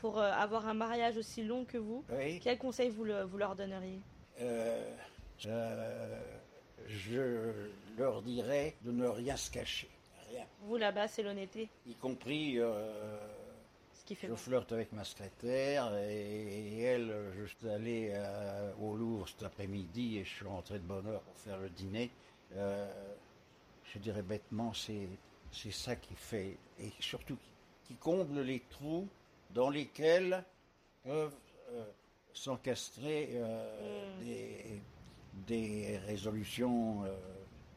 pour 0.00 0.18
euh, 0.18 0.30
avoir 0.32 0.66
un 0.66 0.74
mariage 0.74 1.16
aussi 1.16 1.42
long 1.44 1.64
que 1.64 1.78
vous, 1.78 2.04
Oui. 2.10 2.40
quel 2.42 2.58
conseil 2.58 2.90
vous, 2.90 3.04
le- 3.04 3.22
vous 3.24 3.38
leur 3.38 3.54
donneriez? 3.56 3.98
Euh, 4.40 4.94
euh, 5.46 6.20
je 6.86 7.68
leur 7.96 8.22
dirais 8.22 8.74
de 8.82 8.90
ne 8.92 9.06
rien 9.06 9.36
se 9.36 9.50
cacher. 9.50 9.88
Rien. 10.30 10.44
Vous 10.62 10.76
là-bas, 10.76 11.08
c'est 11.08 11.22
l'honnêteté, 11.22 11.68
Y 11.86 11.94
compris, 11.96 12.56
ce 12.56 14.04
qui 14.04 14.14
fait. 14.14 14.26
je 14.28 14.34
flirte 14.34 14.72
avec 14.72 14.92
ma 14.92 15.04
secrétaire 15.04 15.96
et, 15.98 16.78
et 16.78 16.82
elle, 16.82 17.14
je 17.38 17.44
suis 17.44 17.68
allé 17.68 18.12
au 18.80 18.96
Louvre 18.96 19.28
cet 19.28 19.42
après-midi 19.44 20.18
et 20.18 20.24
je 20.24 20.30
suis 20.30 20.46
rentré 20.46 20.78
de 20.78 20.84
bonne 20.84 21.06
heure 21.06 21.20
pour 21.22 21.36
faire 21.36 21.58
le 21.58 21.68
dîner. 21.70 22.10
Je 22.52 23.98
dirais 23.98 24.22
bêtement, 24.22 24.72
c'est 24.72 25.08
c'est 25.54 25.70
ça 25.72 25.96
qui 25.96 26.14
fait, 26.14 26.58
et 26.78 26.90
surtout 27.00 27.38
qui 27.84 27.94
comble 27.94 28.40
les 28.40 28.60
trous 28.70 29.08
dans 29.50 29.70
lesquels 29.70 30.44
peuvent 31.04 31.34
euh, 31.72 31.84
s'encastrer 32.32 33.30
euh, 33.34 34.18
Mm. 34.20 34.24
des, 34.24 34.80
des 35.46 35.98
résolutions 36.06 37.04
euh, 37.04 37.14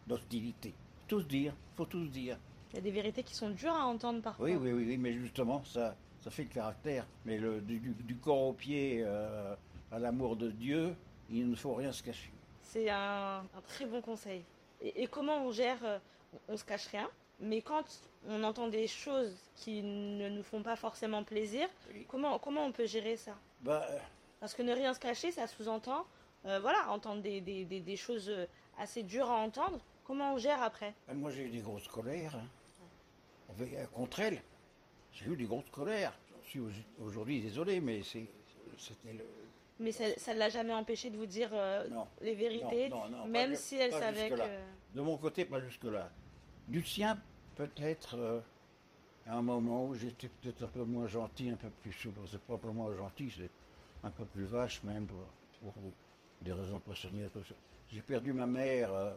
d'hostilité. 0.07 0.73
Tous 1.07 1.23
dire, 1.27 1.53
faut 1.75 1.85
tous 1.85 2.07
dire. 2.07 2.37
Il 2.71 2.75
y 2.75 2.79
a 2.79 2.81
des 2.81 2.91
vérités 2.91 3.23
qui 3.23 3.35
sont 3.35 3.49
dures 3.51 3.73
à 3.73 3.85
entendre 3.85 4.21
parfois. 4.21 4.45
Oui, 4.45 4.55
oui, 4.55 4.71
oui, 4.73 4.85
oui, 4.87 4.97
mais 4.97 5.13
justement, 5.13 5.63
ça, 5.63 5.95
ça 6.19 6.29
fait 6.31 6.43
le 6.43 6.49
caractère. 6.49 7.05
Mais 7.25 7.37
le, 7.37 7.61
du, 7.61 8.15
corps 8.17 8.47
aux 8.47 8.53
pieds 8.53 9.03
euh, 9.05 9.55
à 9.91 9.99
l'amour 9.99 10.35
de 10.35 10.51
Dieu, 10.51 10.95
il 11.29 11.49
ne 11.49 11.55
faut 11.55 11.75
rien 11.75 11.91
se 11.91 12.03
cacher. 12.03 12.31
C'est 12.61 12.89
un, 12.89 13.39
un 13.55 13.61
très 13.67 13.85
bon 13.85 14.01
conseil. 14.01 14.43
Et, 14.81 15.03
et 15.03 15.07
comment 15.07 15.45
on 15.45 15.51
gère 15.51 15.79
On 16.47 16.53
on 16.53 16.57
se 16.57 16.65
cache 16.65 16.87
rien, 16.87 17.09
mais 17.39 17.61
quand 17.61 17.83
on 18.27 18.43
entend 18.43 18.67
des 18.67 18.87
choses 18.87 19.35
qui 19.55 19.81
ne 19.83 20.29
nous 20.29 20.43
font 20.43 20.63
pas 20.63 20.75
forcément 20.75 21.23
plaisir, 21.23 21.67
Oui. 21.93 22.05
comment, 22.07 22.39
comment 22.39 22.65
on 22.65 22.71
peut 22.71 22.85
gérer 22.87 23.15
ça? 23.15 23.35
Bah, 23.61 23.85
euh, 23.89 23.97
Parce 24.39 24.53
que 24.53 24.61
ne 24.63 24.73
rien 24.73 24.93
se 24.93 24.99
cacher, 24.99 25.31
ça 25.31 25.47
sous-entend, 25.47 26.05
euh, 26.45 26.59
voilà, 26.59 26.89
entendre 26.91 27.21
des, 27.21 27.41
des- 27.41 27.65
des- 27.65 27.79
des 27.81 27.95
choses 27.95 28.29
euh, 28.29 28.45
assez 28.77 29.03
dures 29.03 29.29
à 29.29 29.35
entendre. 29.37 29.79
Comment 30.03 30.33
on 30.33 30.37
gère 30.37 30.61
après? 30.61 30.93
Moi 31.13 31.31
j'ai 31.31 31.43
eu 31.43 31.49
des 31.49 31.59
grosses 31.61 31.87
colères. 31.87 32.35
hein. 32.35 32.47
Contre 33.93 34.19
elle. 34.21 34.41
J'ai 35.11 35.25
eu 35.25 35.35
des 35.35 35.45
grosses 35.45 35.69
colères. 35.71 36.13
Je 36.43 36.49
suis 36.49 36.59
au- 36.59 36.69
aujourd'hui 37.03 37.41
désolé, 37.41 37.81
mais 37.81 38.03
c'est- 38.03 38.27
c'était 38.77 39.13
le. 39.13 39.25
Mais 39.79 39.91
ça 39.91 40.33
ne 40.33 40.39
l'a 40.39 40.49
jamais 40.49 40.73
empêché 40.73 41.09
de 41.09 41.17
vous 41.17 41.25
dire 41.25 41.49
euh, 41.53 41.87
Non. 41.89 42.07
les 42.21 42.33
vérités, 42.35 42.89
Non, 42.89 43.07
non, 43.09 43.17
non, 43.19 43.25
même 43.25 43.51
pas- 43.51 43.55
si 43.57 43.75
elle 43.75 43.91
savait 43.91 44.29
que... 44.29 44.35
De 44.95 45.01
mon 45.01 45.17
côté, 45.17 45.45
pas 45.45 45.59
jusque-là. 45.59 46.09
Du 46.67 46.83
sien, 46.83 47.17
peut-être 47.55 48.15
euh, 48.17 48.39
à 49.25 49.37
un 49.37 49.41
moment 49.41 49.85
où 49.85 49.95
j'étais 49.95 50.27
peut-être 50.29 50.63
un 50.63 50.67
peu 50.67 50.83
moins 50.83 51.07
gentil, 51.07 51.49
un 51.49 51.55
peu 51.55 51.69
plus 51.69 51.93
souple. 51.93 52.19
C'est 52.29 52.41
pas 52.41 52.57
pour 52.57 52.73
moi 52.73 52.93
gentil, 52.95 53.31
c'est 53.35 53.49
un 54.03 54.11
peu 54.11 54.25
plus 54.25 54.45
vache 54.45 54.83
même 54.83 55.07
pour, 55.07 55.71
pour 55.73 55.73
des 56.41 56.51
raisons 56.53 56.79
personnelles. 56.79 57.29
J'ai 57.89 58.01
perdu 58.01 58.33
ma 58.33 58.45
mère 58.45 58.93
euh, 58.93 59.13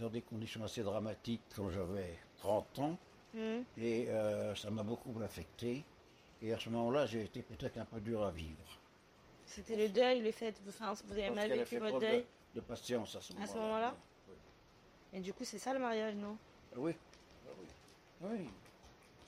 dans 0.00 0.08
des 0.10 0.22
conditions 0.22 0.62
assez 0.64 0.82
dramatiques 0.82 1.42
quand 1.56 1.70
j'avais 1.70 2.18
30 2.38 2.78
ans 2.80 2.98
Hmm. 3.36 3.62
et 3.76 4.08
euh, 4.10 4.54
ça 4.54 4.70
m'a 4.70 4.84
beaucoup 4.84 5.12
affecté. 5.20 5.84
Et 6.40 6.52
à 6.52 6.58
ce 6.60 6.70
moment-là, 6.70 7.04
j'ai 7.06 7.24
été 7.24 7.42
peut-être 7.42 7.78
un 7.78 7.84
peu 7.84 7.98
dur 8.00 8.22
à 8.22 8.30
vivre. 8.30 8.78
C'était 9.44 9.74
le 9.74 9.88
deuil, 9.88 10.20
le 10.20 10.30
fait, 10.30 10.54
enfin, 10.68 10.92
vous 11.04 11.12
avez 11.14 11.30
mal 11.30 11.50
vécu 11.50 11.78
votre 11.78 11.98
deuil. 11.98 12.24
de, 12.54 12.60
de 12.60 12.64
patience 12.64 13.16
à 13.16 13.20
ce 13.20 13.32
moment-là. 13.32 13.54
moment-là? 13.60 13.96
Et 15.14 15.18
du 15.20 15.32
coup, 15.32 15.42
c'est 15.44 15.58
ça 15.58 15.72
le 15.72 15.80
mariage, 15.80 16.14
non? 16.14 16.36
Oui. 16.76 16.94
Oui. 17.46 17.66
oui. 18.22 18.48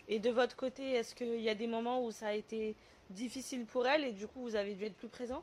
Et 0.09 0.19
de 0.21 0.31
votre 0.31 0.57
côté, 0.57 0.93
est-ce 0.93 1.15
qu'il 1.15 1.41
y 1.41 1.49
a 1.49 1.55
des 1.55 1.67
moments 1.67 2.05
où 2.05 2.11
ça 2.13 2.29
a 2.29 2.33
été 2.33 2.75
difficile 3.11 3.67
pour 3.67 3.87
elle 3.87 4.05
et 4.05 4.13
du 4.13 4.27
coup 4.27 4.41
vous 4.43 4.57
avez 4.57 4.75
dû 4.75 4.85
être 4.85 4.97
plus 4.97 5.09
présent? 5.09 5.43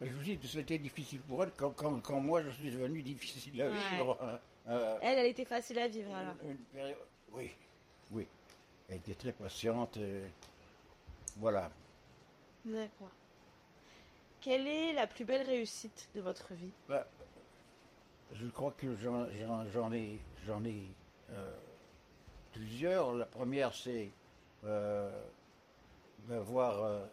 Je 0.00 0.10
vous 0.12 0.22
dis 0.22 0.36
que 0.38 0.46
c'était 0.46 0.78
difficile 0.78 1.20
pour 1.20 1.42
elle 1.42 1.52
quand, 1.56 1.70
quand- 1.70 2.00
quand 2.00 2.20
moi 2.20 2.42
je 2.42 2.50
suis 2.50 2.70
devenu 2.70 3.02
difficile 3.02 3.62
à 3.62 3.68
vivre. 3.70 4.18
Euh, 4.20 4.36
euh, 4.68 4.98
Elle, 5.00 5.18
elle 5.20 5.26
était 5.26 5.44
facile 5.44 5.78
à 5.78 5.88
vivre 5.88 6.14
alors. 6.14 6.34
une, 6.44 6.50
une 6.50 6.56
période- 6.58 6.96
Oui, 7.32 7.50
oui. 8.12 8.26
Elle 8.88 8.96
était 8.96 9.14
très 9.14 9.32
patiente. 9.32 9.98
Voilà. 11.36 11.70
D'accord. 12.64 13.10
Quelle 14.40 14.66
est 14.66 14.92
la 14.92 15.06
plus 15.06 15.24
belle 15.24 15.46
réussite 15.46 16.08
de 16.14 16.20
votre 16.20 16.52
vie? 16.54 16.70
Bah, 16.88 17.06
je 18.34 18.46
crois 18.48 18.72
que 18.76 18.94
j'en 18.96 19.24
ai, 19.92 20.18
j'en 20.46 20.64
ai 20.64 20.88
euh, 21.30 21.52
plusieurs. 22.52 23.14
La 23.14 23.26
première, 23.26 23.74
c'est 23.74 24.10
euh, 24.64 25.10
d'avoir 26.28 26.82
euh, 26.84 27.04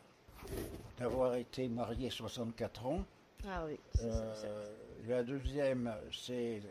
d'avoir 0.97 1.35
été 1.35 1.67
marié 1.69 2.09
64 2.09 2.85
ans. 2.85 3.03
Ah 3.47 3.63
oui. 3.65 3.79
c'est- 3.93 4.01
c'est- 4.35 4.47
Euh, 4.47 4.75
la 5.07 5.23
deuxième, 5.23 5.93
c'est 6.11 6.61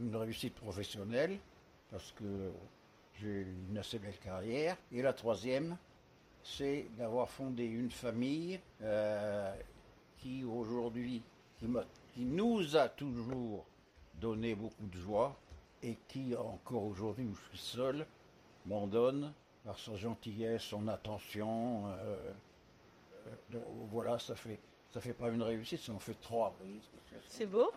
une 0.00 0.14
réussite 0.16 0.54
professionnelle, 0.54 1.38
parce 1.90 2.12
que 2.12 2.50
j'ai 3.20 3.42
une 3.70 3.78
assez 3.78 3.98
belle 3.98 4.18
carrière. 4.18 4.76
Et 4.92 5.02
la 5.02 5.12
troisième, 5.12 5.76
c'est 6.42 6.86
d'avoir 6.96 7.28
fondé 7.30 7.64
une 7.64 7.90
famille 7.90 8.58
qui 10.18 10.42
aujourd'hui, 10.44 11.22
qui, 11.58 11.66
qui 12.14 12.24
nous 12.24 12.76
a 12.76 12.88
toujours 12.88 13.66
donné 14.20 14.54
beaucoup 14.54 14.86
de 14.86 14.96
joie 14.96 15.36
et 15.82 15.96
qui 16.08 16.34
encore 16.36 16.84
aujourd'hui 16.84 17.26
où 17.26 17.34
je 17.34 17.56
suis 17.56 17.66
seul, 17.66 18.06
m'en 18.66 18.86
donne 18.86 19.32
par 19.64 19.78
sa 19.78 19.96
gentillesse, 19.96 20.62
son 20.62 20.86
attention. 20.88 21.88
euh, 21.88 22.16
euh, 23.26 23.30
donc, 23.50 23.62
voilà, 23.90 24.18
ça 24.18 24.34
fait, 24.34 24.58
ça 24.92 25.00
fait 25.00 25.12
pas 25.12 25.28
une 25.28 25.42
réussite, 25.42 25.80
ça 25.80 25.92
en 25.92 25.98
fait 25.98 26.14
trois. 26.20 26.54
C'est 27.26 27.46
beau. 27.46 27.70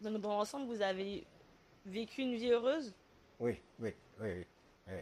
Donc 0.00 0.20
dans 0.20 0.30
l'ensemble, 0.30 0.66
vous 0.66 0.82
avez 0.82 1.24
vécu 1.86 2.22
une 2.22 2.34
vie 2.34 2.50
heureuse? 2.50 2.92
Oui, 3.38 3.60
oui, 3.78 3.94
oui. 4.20 4.28
oui, 4.28 4.46
oui. 4.88 4.94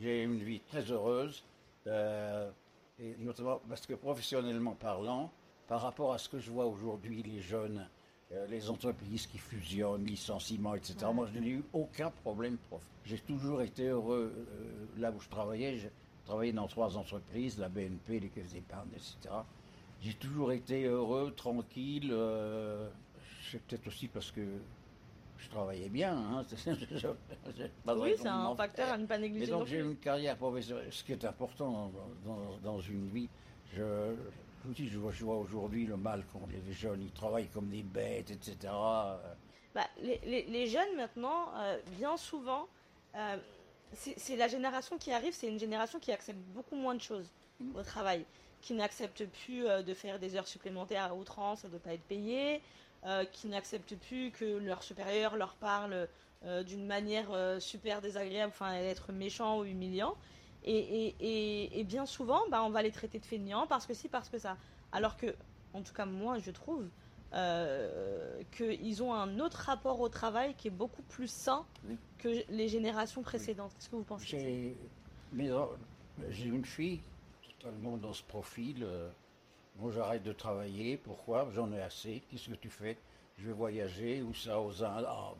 J'ai 0.00 0.22
une 0.22 0.38
vie 0.38 0.60
très 0.60 0.82
heureuse, 0.90 1.44
euh, 1.86 2.50
et 2.98 3.16
notamment 3.18 3.60
parce 3.68 3.86
que 3.86 3.94
professionnellement 3.94 4.74
parlant, 4.74 5.30
par 5.66 5.82
rapport 5.82 6.14
à 6.14 6.18
ce 6.18 6.28
que 6.28 6.38
je 6.38 6.50
vois 6.50 6.66
aujourd'hui, 6.66 7.22
les 7.22 7.40
jeunes, 7.40 7.88
euh, 8.32 8.46
les 8.48 8.68
entreprises 8.70 9.26
qui 9.26 9.38
fusionnent, 9.38 10.04
licenciements, 10.04 10.74
etc., 10.74 10.96
Ouais. 11.06 11.12
moi 11.14 11.28
je 11.32 11.38
n'ai 11.38 11.48
eu 11.50 11.64
aucun 11.72 12.10
problème. 12.10 12.56
prof. 12.68 12.82
J'ai 13.04 13.18
toujours 13.18 13.62
été 13.62 13.86
heureux 13.88 14.32
euh, 14.36 14.86
là 15.00 15.10
où 15.10 15.20
je 15.20 15.28
travaillais. 15.28 15.78
J'ai 15.78 15.90
travaillé 16.26 16.52
dans 16.52 16.66
trois 16.68 16.96
entreprises, 16.98 17.58
la 17.58 17.68
BNP, 17.70 18.20
les 18.20 18.28
caisses 18.28 18.52
d'épargne, 18.52 18.88
etc. 18.94 19.34
J'ai 20.02 20.14
toujours 20.14 20.52
été 20.52 20.84
heureux, 20.84 21.32
tranquille. 21.34 22.10
euh, 22.12 22.88
c'est 23.50 23.62
peut-être 23.62 23.86
aussi 23.86 24.08
parce 24.08 24.30
que 24.30 24.42
je 25.38 25.48
travaillais 25.48 25.88
bien. 25.88 26.14
Hein, 26.16 26.44
Oui, 27.86 28.12
c'est 28.18 28.28
un 28.28 28.54
facteur 28.54 28.90
à 28.92 28.98
ne 28.98 29.06
pas 29.06 29.16
négliger. 29.18 29.50
Non 29.50 29.60
donc 29.60 29.68
j'ai 29.68 29.80
une 29.80 29.96
carrière 29.96 30.36
professionnelle, 30.36 30.88
ce 30.92 31.02
qui 31.02 31.12
est 31.12 31.24
important 31.24 31.90
dans, 32.26 32.34
dans- 32.34 32.58
dans 32.62 32.80
une 32.80 33.08
vie. 33.08 33.28
Je, 33.74 34.14
dis, 34.72 34.88
je 34.88 34.98
vois, 34.98 35.12
je 35.12 35.24
vois 35.24 35.36
aujourd'hui 35.36 35.86
le 35.86 35.96
mal 35.96 36.24
qu'ont 36.26 36.46
les 36.50 36.72
jeunes, 36.72 37.02
ils 37.02 37.12
travaillent 37.12 37.48
comme 37.48 37.68
des 37.68 37.82
bêtes, 37.82 38.30
etc. 38.30 38.56
Bah, 39.74 39.86
les, 40.02 40.20
les- 40.24 40.44
les 40.44 40.66
jeunes 40.66 40.96
maintenant, 40.96 41.52
euh, 41.56 41.78
bien 41.98 42.16
souvent, 42.16 42.66
euh, 43.16 43.36
c'est 43.94 44.36
la 44.36 44.48
génération 44.48 44.98
qui 44.98 45.12
arrive, 45.12 45.32
c'est 45.34 45.48
une 45.48 45.58
génération 45.58 45.98
qui 45.98 46.12
accepte 46.12 46.38
beaucoup 46.54 46.76
moins 46.76 46.94
de 46.94 47.00
choses 47.00 47.30
au 47.74 47.82
travail, 47.82 48.24
qui 48.60 48.74
n'accepte 48.74 49.24
plus 49.26 49.66
euh, 49.66 49.82
de 49.82 49.94
faire 49.94 50.18
des 50.18 50.36
heures 50.36 50.48
supplémentaires 50.48 51.04
à 51.04 51.14
outrance, 51.14 51.64
de 51.64 51.68
ne 51.72 51.78
pas 51.78 51.94
être 51.94 52.02
payé, 52.04 52.60
qui 53.32 53.46
n'accepte 53.46 53.94
plus 53.94 54.32
que 54.32 54.44
leur 54.44 54.82
supérieur 54.82 55.36
leur 55.36 55.54
parle 55.54 56.08
d'une 56.66 56.84
manière 56.84 57.28
super 57.60 58.00
désagréable, 58.00 58.52
enfin 58.52 58.72
être 58.74 59.12
méchant 59.12 59.60
ou 59.60 59.64
humiliant. 59.64 60.16
Et, 60.64 60.76
et- 60.76 61.16
et- 61.20 61.80
et 61.80 61.84
bien 61.84 62.04
souvent, 62.06 62.40
bah, 62.50 62.62
on 62.64 62.70
va 62.70 62.82
les 62.82 62.90
traiter 62.90 63.18
de 63.18 63.24
feignants 63.24 63.66
parce 63.66 63.86
que 63.86 63.94
si, 63.94 64.08
parce 64.08 64.28
que 64.28 64.38
ça. 64.38 64.56
Alors 64.92 65.16
que, 65.16 65.34
en 65.72 65.82
tout 65.82 65.92
cas 65.92 66.04
moi, 66.06 66.38
je 66.38 66.50
trouve 66.50 66.84
euh, 67.34 68.42
qu'ils 68.52 69.02
ont 69.02 69.12
un 69.14 69.38
autre 69.38 69.58
rapport 69.58 70.00
au 70.00 70.08
travail 70.08 70.54
qui 70.54 70.68
est 70.68 70.72
beaucoup 70.72 71.02
plus 71.02 71.30
sain 71.30 71.64
Oui. 71.88 71.96
que 72.18 72.42
les 72.50 72.68
générations 72.68 73.22
précédentes. 73.22 73.72
Qu'est-ce 73.74 73.88
que 73.90 73.96
vous 73.96 74.02
pensez 74.02 74.26
J'ai 74.26 74.76
euh, 75.50 75.66
j'ai 76.30 76.46
une 76.48 76.64
fille 76.64 77.00
totalement 77.60 77.96
dans 77.96 78.12
ce 78.14 78.22
profil. 78.22 78.82
euh, 78.82 79.08
Moi, 79.78 79.92
j'arrête 79.92 80.22
de 80.22 80.32
travailler. 80.32 80.96
Pourquoi? 80.96 81.48
J'en 81.54 81.70
ai 81.72 81.80
assez. 81.82 82.22
Qu'est-ce 82.30 82.48
que 82.50 82.54
tu 82.56 82.70
fais? 82.70 82.96
Je 83.38 83.46
vais 83.46 83.52
voyager. 83.52 84.22
Où 84.22 84.34
ça 84.34 84.60
Aux 84.60 84.82
Indes? 84.82 85.06
Ah, 85.06 85.34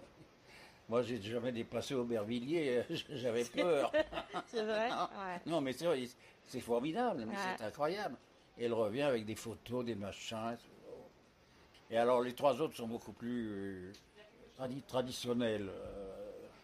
Moi, 0.89 1.03
j'ai 1.03 1.21
jamais 1.21 1.53
dépassé 1.53 1.95
Aubervilliers. 1.95 2.83
J'avais 3.11 3.45
peur. 3.45 3.93
C'est 4.47 4.63
vrai 4.65 4.89
Ouais. 4.91 5.41
Non, 5.47 5.61
mais 5.61 5.73
c'est 5.73 5.85
vrai, 5.87 6.03
c'est 6.47 6.61
formidable, 6.61 7.25
mais 7.27 7.35
Ouais. 7.35 7.41
c'est 7.59 7.65
incroyable. 7.65 8.17
Et 8.59 8.65
elle 8.65 8.73
revient 8.73 9.03
avec 9.03 9.25
des 9.27 9.35
photos, 9.35 9.85
des 9.85 9.95
machins. 9.95 10.57
Et 11.91 11.97
alors, 11.97 12.23
les 12.23 12.33
trois 12.35 12.61
autres 12.61 12.77
sont 12.77 12.87
beaucoup 12.89 13.13
plus 13.13 13.49
euh, 13.51 13.93
tradi- 14.59 14.83
traditionnels. 14.87 15.69
euh, 15.69 16.15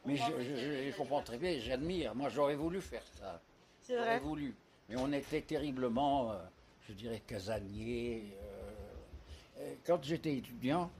mais 0.07 0.16
je, 0.16 0.23
je- 0.43 0.90
je 0.90 0.97
comprends 0.97 1.23
très 1.23 1.38
bien, 1.38 1.59
j'admire. 1.61 2.14
Moi, 2.14 2.28
j'aurais 2.31 2.57
voulu 2.57 2.81
faire 2.81 3.04
ça. 3.19 3.40
C'est 3.81 3.95
J'aurais 3.95 4.19
vrai. 4.19 4.21
voulu. 4.21 4.54
Mais 4.88 4.97
on 4.99 5.12
était 5.12 5.40
terriblement, 5.43 6.33
euh, 6.33 6.37
je 6.88 6.93
dirais, 6.95 7.23
casaniers. 7.26 8.37
euh. 8.43 9.75
Quand 9.87 10.02
j'étais 10.02 10.35
étudiant, 10.37 10.90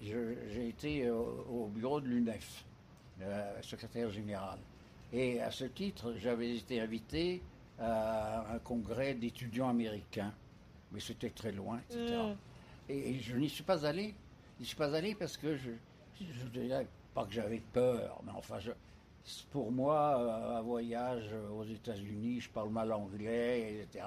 j'ai 0.00 0.68
été 0.68 1.06
euh, 1.06 1.14
au 1.14 1.66
bureau 1.66 2.00
de 2.00 2.06
l'UNEF, 2.08 2.64
le 3.20 3.62
secrétaire 3.62 4.10
général. 4.10 4.58
Et 5.12 5.40
à 5.40 5.50
ce 5.50 5.64
titre, 5.64 6.14
j'avais 6.18 6.56
été 6.56 6.80
invité 6.80 7.42
à 7.78 8.52
un 8.54 8.58
congrès 8.58 9.14
d'étudiants 9.14 9.68
américains. 9.70 10.32
Mais 10.92 11.00
c'était 11.00 11.30
très 11.30 11.52
loin, 11.52 11.80
etc. 11.88 12.16
Mm. 12.16 12.36
Et, 12.90 13.10
et 13.10 13.20
je 13.20 13.36
n'y 13.36 13.48
suis 13.48 13.62
pas 13.64 13.84
allé. 13.86 14.14
Je 14.56 14.62
n'y 14.62 14.66
suis 14.66 14.76
pas 14.76 14.94
allé 14.94 15.14
parce 15.14 15.36
que 15.36 15.56
je, 15.56 15.70
je 16.20 16.44
dirais 16.46 16.86
pas 17.14 17.24
que 17.24 17.32
j'avais 17.32 17.62
peur, 17.72 18.20
mais 18.24 18.32
enfin, 18.34 18.58
je, 18.58 18.70
pour 19.50 19.70
moi, 19.70 20.18
euh, 20.18 20.58
un 20.58 20.62
voyage 20.62 21.30
aux 21.52 21.64
États-Unis, 21.64 22.40
je 22.40 22.48
parle 22.50 22.70
mal 22.70 22.92
anglais, 22.92 23.82
etc. 23.82 24.04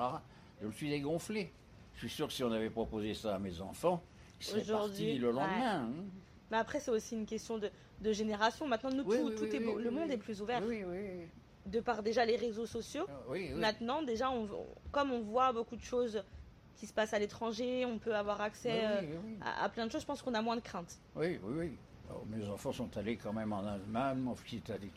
Je 0.62 0.68
me 0.68 0.72
suis 0.72 0.90
dégonflé. 0.90 1.52
Je 1.96 2.00
suis 2.08 2.10
sûr 2.10 2.28
que 2.28 2.34
si 2.34 2.44
on 2.44 2.52
avait 2.52 2.70
proposé 2.70 3.14
ça 3.14 3.36
à 3.36 3.40
mes 3.40 3.62
enfants, 3.62 4.02
ils 4.40 4.46
seraient 4.46 4.64
partis 4.64 5.18
le 5.18 5.28
ouais. 5.28 5.34
lendemain. 5.34 5.84
hein. 5.84 5.92
Mais 6.50 6.58
après, 6.58 6.80
c'est 6.80 6.92
aussi 6.92 7.16
une 7.16 7.26
question 7.28 7.58
de, 7.60 7.70
de 8.02 8.12
génération. 8.14 8.68
Maintenant, 8.68 8.90
nous, 8.92 9.04
Oui, 9.06 9.18
tout, 9.18 9.28
oui, 9.30 9.36
tout 9.36 9.44
oui, 9.44 9.56
est 9.56 9.60
beau. 9.60 9.76
oui, 9.78 9.84
le 9.84 9.92
monde 9.92 10.12
est 10.12 10.18
plus 10.18 10.42
ouvert. 10.42 10.62
Oui, 10.66 10.84
oui. 10.86 11.28
De 11.66 11.80
par 11.80 12.02
déjà 12.02 12.26
les 12.26 12.36
réseaux 12.36 12.66
sociaux. 12.66 13.06
Oui, 13.30 13.50
oui. 13.54 13.60
Maintenant, 13.60 14.02
déjà, 14.02 14.30
on, 14.32 14.50
comme 14.92 15.12
on 15.12 15.22
voit 15.22 15.54
beaucoup 15.54 15.76
de 15.76 15.82
choses 15.84 16.24
qui 16.76 16.88
se 16.88 16.94
passent 16.94 17.14
à 17.14 17.20
l'étranger, 17.20 17.86
on 17.86 18.00
peut 18.00 18.16
avoir 18.16 18.42
accès 18.42 18.84
euh, 18.84 19.02
à, 19.42 19.66
à 19.66 19.70
plein 19.70 19.86
de 19.86 19.92
choses. 19.92 20.02
Je 20.02 20.08
pense 20.08 20.22
qu'on 20.24 20.34
a 20.34 20.42
moins 20.42 20.56
de 20.56 20.62
crainte. 20.62 20.98
Oui, 21.16 21.40
oui, 21.44 21.54
oui. 21.56 21.72
Alors, 22.10 22.26
mes 22.26 22.46
enfants 22.48 22.72
sont 22.72 22.98
allés 22.98 23.16
quand 23.18 23.32
même 23.34 23.54
en 23.54 23.64
Allemagne, 23.66 24.18
mon 24.18 24.36
fils 24.36 24.62
est 24.68 24.72
allé 24.74 24.92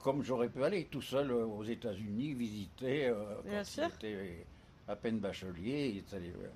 comme 0.00 0.22
j'aurais 0.22 0.48
pu 0.48 0.62
aller 0.62 0.84
tout 0.84 1.02
seul 1.02 1.30
euh, 1.32 1.44
aux 1.44 1.64
États-Unis 1.64 2.32
visiter. 2.34 3.06
euh, 3.08 3.34
quand 3.42 3.48
Bien 3.48 3.62
il 3.62 3.66
sûr. 3.66 3.86
était 3.86 4.46
à 4.86 4.94
peine 4.94 5.18
bachelier, 5.18 5.88
il 5.88 5.98
est 5.98 6.14
allé, 6.14 6.30
euh, 6.30 6.48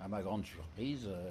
à 0.00 0.08
ma 0.08 0.22
grande 0.22 0.46
surprise. 0.46 1.06
euh, 1.06 1.30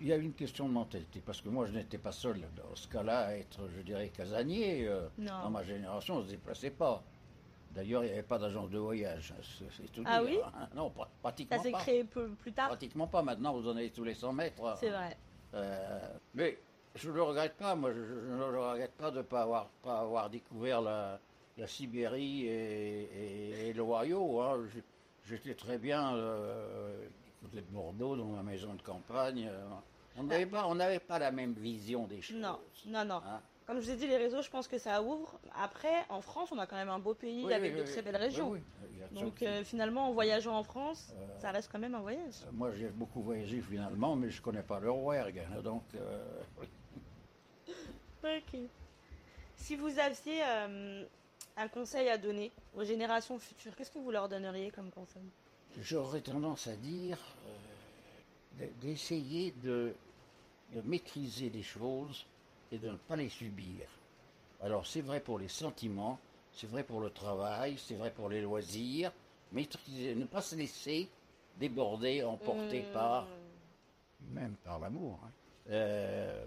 il 0.00 0.06
y 0.06 0.12
a 0.12 0.16
une 0.16 0.32
question 0.32 0.68
de 0.68 0.72
mentalité, 0.72 1.22
parce 1.24 1.40
que 1.40 1.48
moi 1.48 1.66
je 1.66 1.72
n'étais 1.72 1.98
pas 1.98 2.12
seul 2.12 2.40
dans 2.56 2.74
ce 2.74 2.88
cas-là 2.88 3.26
à 3.26 3.32
être, 3.34 3.68
je 3.76 3.82
dirais, 3.82 4.08
casanier. 4.08 4.86
euh. 4.88 5.08
Dans 5.18 5.50
ma 5.50 5.62
génération, 5.62 6.16
on 6.16 6.18
ne 6.20 6.24
se 6.24 6.30
déplaçait 6.30 6.70
pas. 6.70 7.02
D'ailleurs, 7.72 8.02
il 8.02 8.06
n'y 8.08 8.12
avait 8.14 8.22
pas 8.24 8.38
d'agence 8.38 8.68
de 8.70 8.78
voyage, 8.78 9.32
hein, 9.36 9.40
c'est 9.58 9.70
c'est 9.70 9.92
tout 9.92 10.02
Ah 10.04 10.18
dire, 10.24 10.28
oui 10.30 10.38
hein. 10.60 10.68
Non, 10.74 10.88
pra- 10.90 11.06
pratiquement 11.22 11.56
Ça 11.56 11.62
s'est 11.62 11.70
pas. 11.70 11.78
créé 11.78 12.02
plus 12.04 12.52
tard. 12.52 12.68
Pratiquement 12.68 13.06
pas. 13.06 13.22
Maintenant, 13.22 13.52
vous 13.52 13.68
en 13.68 13.76
avez 13.76 13.90
tous 13.90 14.02
les 14.02 14.14
100 14.14 14.32
mètres. 14.32 14.76
C'est 14.80 14.90
vrai. 14.90 15.16
Euh, 15.54 16.00
mais 16.34 16.58
je 16.96 17.08
ne 17.10 17.14
le 17.14 17.22
regrette 17.22 17.54
pas, 17.56 17.76
moi, 17.76 17.92
je, 17.92 18.02
je 18.02 18.32
ne 18.32 18.50
le 18.50 18.58
regrette 18.60 18.92
pas 18.94 19.12
de 19.12 19.18
ne 19.18 19.22
pas 19.22 19.42
avoir, 19.42 19.68
pas 19.84 20.00
avoir 20.00 20.28
découvert 20.30 20.80
la, 20.80 21.20
la 21.58 21.66
Sibérie 21.68 22.46
et, 22.46 23.02
et- 23.04 23.68
et 23.68 23.72
l'Ohio. 23.72 24.40
Hein. 24.40 24.64
J'étais 25.24 25.54
très 25.54 25.78
bien 25.78 26.16
euh, 26.16 27.06
de 27.52 27.60
Bordeaux, 27.62 28.16
dans 28.16 28.26
ma 28.26 28.42
maison 28.42 28.74
de 28.74 28.82
campagne. 28.82 29.48
euh, 29.50 29.68
On 30.16 30.24
n'avait 30.24 30.46
pas, 30.46 30.66
on 30.66 30.74
n'avait 30.74 30.98
pas 31.00 31.18
la 31.18 31.30
même 31.30 31.52
vision 31.54 32.06
des 32.06 32.20
choses. 32.22 32.36
Non, 32.36 32.58
non, 32.86 33.04
non. 33.04 33.22
Hein? 33.26 33.40
Comme 33.66 33.80
je 33.80 33.84
vous 33.86 33.90
ai 33.92 33.96
dit, 33.96 34.06
les 34.08 34.16
réseaux, 34.16 34.42
je 34.42 34.50
pense 34.50 34.66
que 34.66 34.78
ça 34.78 35.00
ouvre. 35.02 35.38
Après, 35.54 36.04
en 36.08 36.20
France, 36.20 36.50
on 36.52 36.58
a 36.58 36.66
quand 36.66 36.76
même 36.76 36.88
un 36.88 36.98
beau 36.98 37.14
pays 37.14 37.44
Oui, 37.46 37.52
avec 37.54 37.72
oui, 37.72 37.78
de 37.78 37.84
oui, 37.84 37.90
très 37.90 38.02
belles 38.02 38.16
régions. 38.16 38.56
Donc 39.12 39.42
euh, 39.42 39.64
finalement, 39.64 40.08
en 40.08 40.12
voyageant 40.12 40.56
en 40.56 40.62
France, 40.64 41.12
Euh, 41.16 41.38
ça 41.40 41.50
reste 41.50 41.70
quand 41.72 41.78
même 41.78 41.94
un 41.94 42.00
voyage. 42.00 42.34
Moi, 42.52 42.72
j'ai 42.72 42.88
beaucoup 42.88 43.22
voyagé 43.22 43.60
finalement, 43.60 44.14
mais 44.16 44.28
je 44.30 44.38
ne 44.38 44.42
connais 44.44 44.62
pas 44.62 44.78
le 44.80 44.90
Rouergue. 44.90 45.38
hein, 45.56 45.60
Donc. 45.62 45.84
Ok. 48.22 48.60
Si 49.56 49.76
vous 49.76 49.98
aviez 49.98 50.42
un 51.56 51.68
conseil 51.68 52.08
à 52.08 52.18
donner 52.18 52.50
aux 52.76 52.84
générations 52.84 53.38
futures, 53.38 53.74
qu'est-ce 53.76 53.90
que 53.90 53.98
vous 53.98 54.10
leur 54.10 54.28
donneriez 54.28 54.70
comme 54.70 54.90
conseil? 54.90 55.22
J'aurais 55.78 56.20
tendance 56.20 56.66
à 56.66 56.76
dire 56.76 57.18
euh, 58.58 58.64
de- 58.66 58.72
d'essayer 58.80 59.52
de, 59.62 59.94
de 60.74 60.80
maîtriser 60.82 61.48
les 61.50 61.62
choses 61.62 62.26
et 62.72 62.78
de 62.78 62.90
ne 62.90 62.96
pas 62.96 63.16
les 63.16 63.28
subir. 63.28 63.86
Alors 64.60 64.86
c'est 64.86 65.00
vrai 65.00 65.20
pour 65.20 65.38
les 65.38 65.48
sentiments, 65.48 66.18
c'est 66.52 66.66
vrai 66.66 66.82
pour 66.84 67.00
le 67.00 67.10
travail, 67.10 67.78
c'est 67.78 67.94
vrai 67.94 68.10
pour 68.10 68.28
les 68.28 68.42
loisirs. 68.42 69.12
Maîtriser, 69.52 70.14
ne 70.14 70.26
pas 70.26 70.42
se 70.42 70.54
laisser 70.54 71.08
déborder, 71.58 72.22
emporter 72.22 72.80
Mmh. 72.82 72.92
par, 72.92 73.26
même 74.32 74.54
par 74.64 74.78
l'amour, 74.78 75.18
hein, 75.24 75.30
euh, 75.70 76.44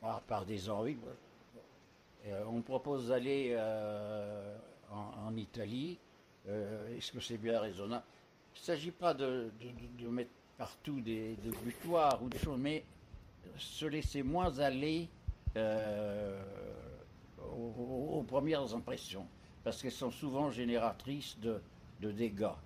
par, 0.00 0.20
par 0.22 0.44
des 0.44 0.68
envies. 0.68 0.96
Euh, 2.26 2.44
on 2.46 2.52
me 2.58 2.62
propose 2.62 3.08
d'aller 3.08 3.50
euh, 3.52 4.56
en, 4.90 5.26
en 5.28 5.36
Italie. 5.36 5.98
Euh, 6.48 6.96
Est-ce 6.96 7.12
que 7.12 7.20
c'est 7.20 7.36
bien 7.38 7.58
raisonnable? 7.60 8.04
Il 8.54 8.60
ne 8.60 8.64
s'agit 8.64 8.90
pas 8.92 9.12
de, 9.14 9.50
mettre 10.08 10.30
partout 10.56 11.00
des, 11.00 11.36
butoirs 11.64 12.22
ou 12.22 12.28
des 12.28 12.38
choses, 12.38 12.58
mais 12.58 12.84
se 13.56 13.84
laisser 13.84 14.22
moins 14.22 14.58
aller 14.58 15.08
euh, 15.56 16.42
aux, 17.56 18.24
premières 18.26 18.74
impressions, 18.74 19.26
parce 19.62 19.82
qu'elles 19.82 19.92
sont 19.92 20.10
souvent 20.10 20.50
génératrices 20.50 21.38
de, 21.40 21.60
dégâts. 22.00 22.44
hein. 22.44 22.56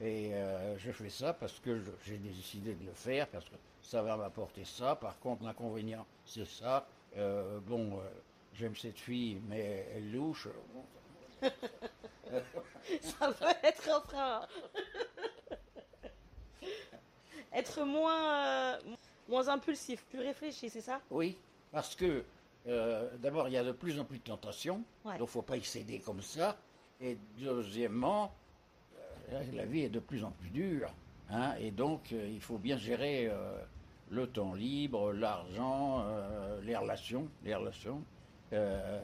Et 0.00 0.34
euh, 0.34 0.76
je 0.78 0.92
fais 0.92 1.08
ça 1.10 1.32
parce 1.32 1.58
que 1.60 1.82
j'ai 2.04 2.18
décidé 2.18 2.74
de 2.74 2.84
le 2.84 2.92
faire, 2.92 3.26
parce 3.28 3.46
que 3.46 3.56
ça 3.82 4.02
va 4.02 4.16
m'apporter 4.16 4.64
ça. 4.64 4.96
Par 4.96 5.18
contre, 5.18 5.44
l'inconvénient, 5.44 6.06
c'est 6.24 6.46
ça. 6.46 6.86
Euh, 7.16 7.58
bon, 7.66 7.98
j'aime 8.54 8.76
cette 8.76 8.98
fille, 8.98 9.40
mais 9.48 9.86
elle 9.94 10.12
louche. 10.12 10.48
Ça 13.02 13.32
peut 13.32 13.44
être 13.62 13.88
un 13.90 14.00
frein. 14.00 14.40
être 17.52 17.84
moins, 17.84 18.74
euh, 18.74 18.78
moins 19.28 19.48
impulsif, 19.48 20.04
plus 20.10 20.20
réfléchi, 20.20 20.70
c'est 20.70 20.80
ça? 20.80 21.00
Oui, 21.10 21.36
parce 21.72 21.94
que 21.94 22.24
euh, 22.66 23.08
d'abord, 23.18 23.48
il 23.48 23.52
y 23.54 23.56
a 23.56 23.64
de 23.64 23.72
plus 23.72 23.98
en 23.98 24.04
plus 24.04 24.18
de 24.18 24.24
tentations, 24.24 24.82
Ouais. 25.04 25.12
donc 25.12 25.18
il 25.18 25.22
ne 25.22 25.26
faut 25.26 25.42
pas 25.42 25.56
y 25.56 25.64
céder 25.64 26.00
comme 26.00 26.20
ça. 26.22 26.56
Et 27.00 27.16
deuxièmement, 27.38 28.32
euh, 29.32 29.42
la 29.54 29.64
vie 29.64 29.82
est 29.82 29.88
de 29.88 30.00
plus 30.00 30.24
en 30.24 30.30
plus 30.32 30.50
dure, 30.50 30.92
hein, 31.30 31.54
et 31.60 31.70
donc 31.70 32.10
il 32.10 32.40
faut 32.40 32.58
bien 32.58 32.76
gérer 32.76 33.30
le 34.10 34.26
temps 34.26 34.54
libre, 34.54 35.12
l'argent, 35.12 36.04
les 36.62 36.76
relations, 36.76 37.28
les 37.44 37.54
relations, 37.54 38.02
euh, 38.52 39.00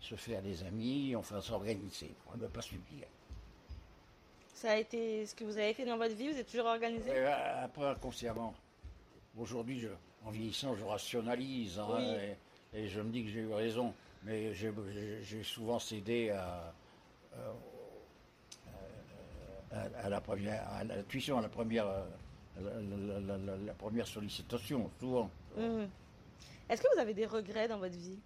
se 0.00 0.14
faire 0.14 0.42
des 0.42 0.62
amis, 0.64 1.14
enfin 1.16 1.40
s'organiser, 1.40 2.14
pour 2.24 2.36
ne 2.38 2.46
pas 2.46 2.62
subir. 2.62 3.06
Ça 4.54 4.72
a 4.72 4.76
été 4.76 5.24
ce 5.26 5.34
que 5.34 5.44
vous 5.44 5.56
avez 5.56 5.72
fait 5.74 5.84
dans 5.86 5.96
votre 5.96 6.14
vie 6.14 6.30
Vous 6.32 6.38
êtes 6.38 6.50
toujours 6.50 6.66
organisé? 6.66 7.10
Euh, 7.10 7.64
Après, 7.64 7.86
inconsciemment. 7.86 8.54
Aujourd'hui, 9.38 9.86
en 10.24 10.30
vieillissant, 10.30 10.74
je 10.74 10.84
rationalise 10.84 11.78
hein, 11.78 11.88
Oui. 11.94 12.16
et, 12.74 12.80
et 12.80 12.88
je 12.88 13.00
me 13.00 13.10
dis 13.10 13.24
que 13.24 13.30
j'ai 13.30 13.40
eu 13.40 13.52
raison. 13.52 13.94
Mais 14.22 14.52
j'ai- 14.52 15.42
souvent 15.42 15.78
cédé 15.78 16.28
à, 16.30 16.74
euh, 17.36 17.52
à, 19.72 20.04
à 20.04 20.08
la 20.10 20.20
première, 20.20 20.68
à 20.68 20.84
la 20.84 21.02
tuition, 21.04 21.38
à 21.38 21.40
la 21.42 21.48
première, 21.48 21.86
euh, 21.86 22.04
la, 22.60 22.70
la- 22.80 23.20
la- 23.20 23.38
la- 23.38 23.56
la 23.56 23.72
première 23.74 24.06
sollicitation, 24.06 24.90
souvent. 25.00 25.30
Mhm. 25.56 25.88
Est-ce 26.68 26.82
que 26.82 26.88
vous 26.94 27.00
avez 27.00 27.14
des 27.14 27.24
regrets 27.26 27.66
dans 27.66 27.78
votre 27.78 27.96
vie? 27.96 28.18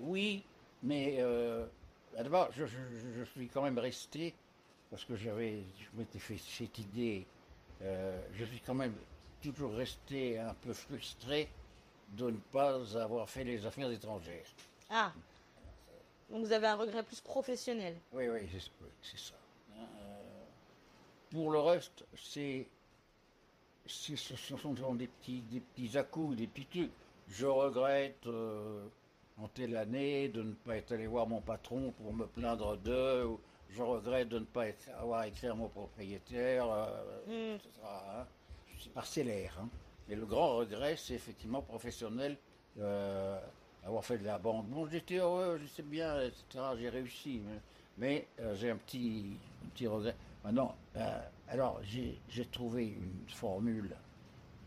Oui, 0.00 0.42
mais 0.82 1.16
euh, 1.20 1.66
d'abord, 2.16 2.48
je, 2.52 2.66
je- 2.66 3.12
je 3.18 3.24
suis 3.24 3.48
quand 3.48 3.62
même 3.62 3.78
resté, 3.78 4.34
parce 4.90 5.04
que 5.04 5.16
j'avais, 5.16 5.62
je 5.78 5.98
m'étais 5.98 6.18
fait 6.18 6.38
cette 6.38 6.78
idée, 6.78 7.26
euh, 7.82 8.20
je 8.34 8.44
suis 8.44 8.60
quand 8.60 8.74
même 8.74 8.94
toujours 9.42 9.72
resté 9.74 10.38
un 10.38 10.54
peu 10.54 10.72
frustré 10.72 11.48
de 12.10 12.30
ne 12.30 12.36
pas 12.52 12.74
avoir 13.00 13.28
fait 13.28 13.44
les 13.44 13.64
affaires 13.66 13.90
étrangères. 13.90 14.46
Ah 14.90 15.12
Donc 16.30 16.44
vous 16.44 16.52
avez 16.52 16.66
un 16.66 16.74
regret 16.76 17.02
plus 17.02 17.20
professionnel. 17.20 17.94
Oui, 18.12 18.28
oui, 18.28 18.40
c'est 19.02 19.18
ça. 19.18 19.34
Euh, 19.76 19.82
pour 21.30 21.50
le 21.50 21.58
reste, 21.60 22.04
c'est, 22.16 22.66
c'est- 23.86 24.16
ce 24.16 24.56
sont 24.56 24.94
des 24.94 25.06
petits, 25.08 25.40
des 25.42 25.60
petits 25.60 25.96
à-coups, 25.98 26.36
des 26.36 26.46
petits 26.46 26.66
trucs. 26.66 26.90
Je 27.28 27.46
regrette, 27.46 28.26
euh, 28.26 28.86
en 29.40 29.48
telle 29.48 29.76
année, 29.76 30.28
de 30.28 30.42
ne 30.42 30.52
pas 30.52 30.76
être 30.76 30.92
allé 30.92 31.06
voir 31.06 31.26
mon 31.26 31.40
patron 31.40 31.92
pour 31.92 32.12
me 32.12 32.26
plaindre 32.26 32.76
d'eux. 32.76 33.24
ou 33.26 33.40
Je 33.70 33.82
regrette 33.82 34.28
de 34.30 34.38
ne 34.38 34.44
pas 34.46 34.68
être- 34.68 34.88
avoir 34.98 35.24
écrit 35.24 35.46
à 35.46 35.54
mon 35.54 35.68
propriétaire, 35.68 36.66
euh, 36.70 37.52
Mm. 37.52 37.56
etc., 37.56 37.68
hein. 37.84 38.26
C'est 38.80 38.92
parcellaire. 38.92 39.58
hein. 39.60 39.68
Et 40.08 40.14
le 40.16 40.24
grand 40.24 40.56
regret, 40.56 40.96
c'est 40.96 41.14
effectivement 41.14 41.62
professionnel. 41.62 42.36
euh, 42.80 43.38
avoir 43.84 44.04
fait 44.04 44.18
de 44.18 44.24
la 44.24 44.38
bande. 44.38 44.66
Bon, 44.68 44.86
j'étais 44.86 45.16
heureux, 45.16 45.58
je 45.60 45.66
sais 45.66 45.82
bien, 45.82 46.20
etc. 46.22 46.44
J'ai 46.78 46.88
réussi. 46.90 47.40
Mais, 47.44 47.58
mais, 47.98 48.26
euh, 48.40 48.54
j'ai 48.54 48.70
un 48.70 48.76
petit, 48.76 49.36
un 49.64 49.68
petit 49.70 49.86
regret. 49.88 50.14
Maintenant, 50.44 50.76
euh, 50.96 51.20
alors, 51.48 51.80
j'ai 51.82 52.16
j'ai 52.28 52.44
trouvé 52.46 52.86
une 52.86 53.28
formule 53.28 53.96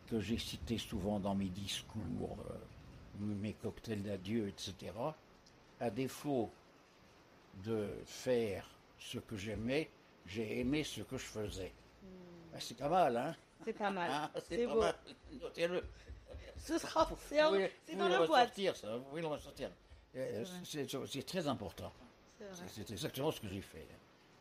que 0.08 0.20
j'ai 0.20 0.38
citée 0.38 0.78
souvent 0.78 1.20
dans 1.22 1.34
mes 1.36 1.48
discours, 1.48 2.38
euh, 2.50 2.54
mes 3.26 3.54
cocktails 3.54 4.02
d'adieu, 4.04 4.48
etc. 4.48 4.76
À 5.80 5.90
défaut 5.90 6.50
de 7.64 7.90
faire 8.06 8.66
ce 9.00 9.20
que 9.20 9.36
j'aimais, 9.36 9.90
j'ai 10.26 10.60
aimé 10.60 10.84
ce 10.84 11.02
que 11.02 11.18
je 11.18 11.26
faisais. 11.26 11.72
Ben, 12.52 12.60
c'est 12.60 12.78
pas 12.78 12.90
mal, 12.90 13.18
hein? 13.18 13.36
C'est 13.66 13.74
pas 13.74 13.92
mal. 13.92 14.10
Ah, 14.12 14.32
c'est 14.48 14.66
beau. 14.68 14.84
Notez-le. 15.42 15.84
Ce 16.58 16.78
sera. 16.78 17.10
C'est 17.30 17.44
oui, 17.46 17.68
dans 17.98 18.08
la 18.08 18.26
boîte. 18.26 18.60
ça. 18.76 18.98
Oui, 19.12 19.22
on 19.24 19.30
va 19.30 19.40
sortir. 19.40 19.72
Euh, 20.16 20.44
C'est 20.66 21.26
très 21.26 21.48
important. 21.48 21.92
C'est 22.68 22.90
exactement 22.92 23.32
ce 23.32 23.40
que 23.40 23.48
j'ai 23.48 23.62
fait. 23.62 23.88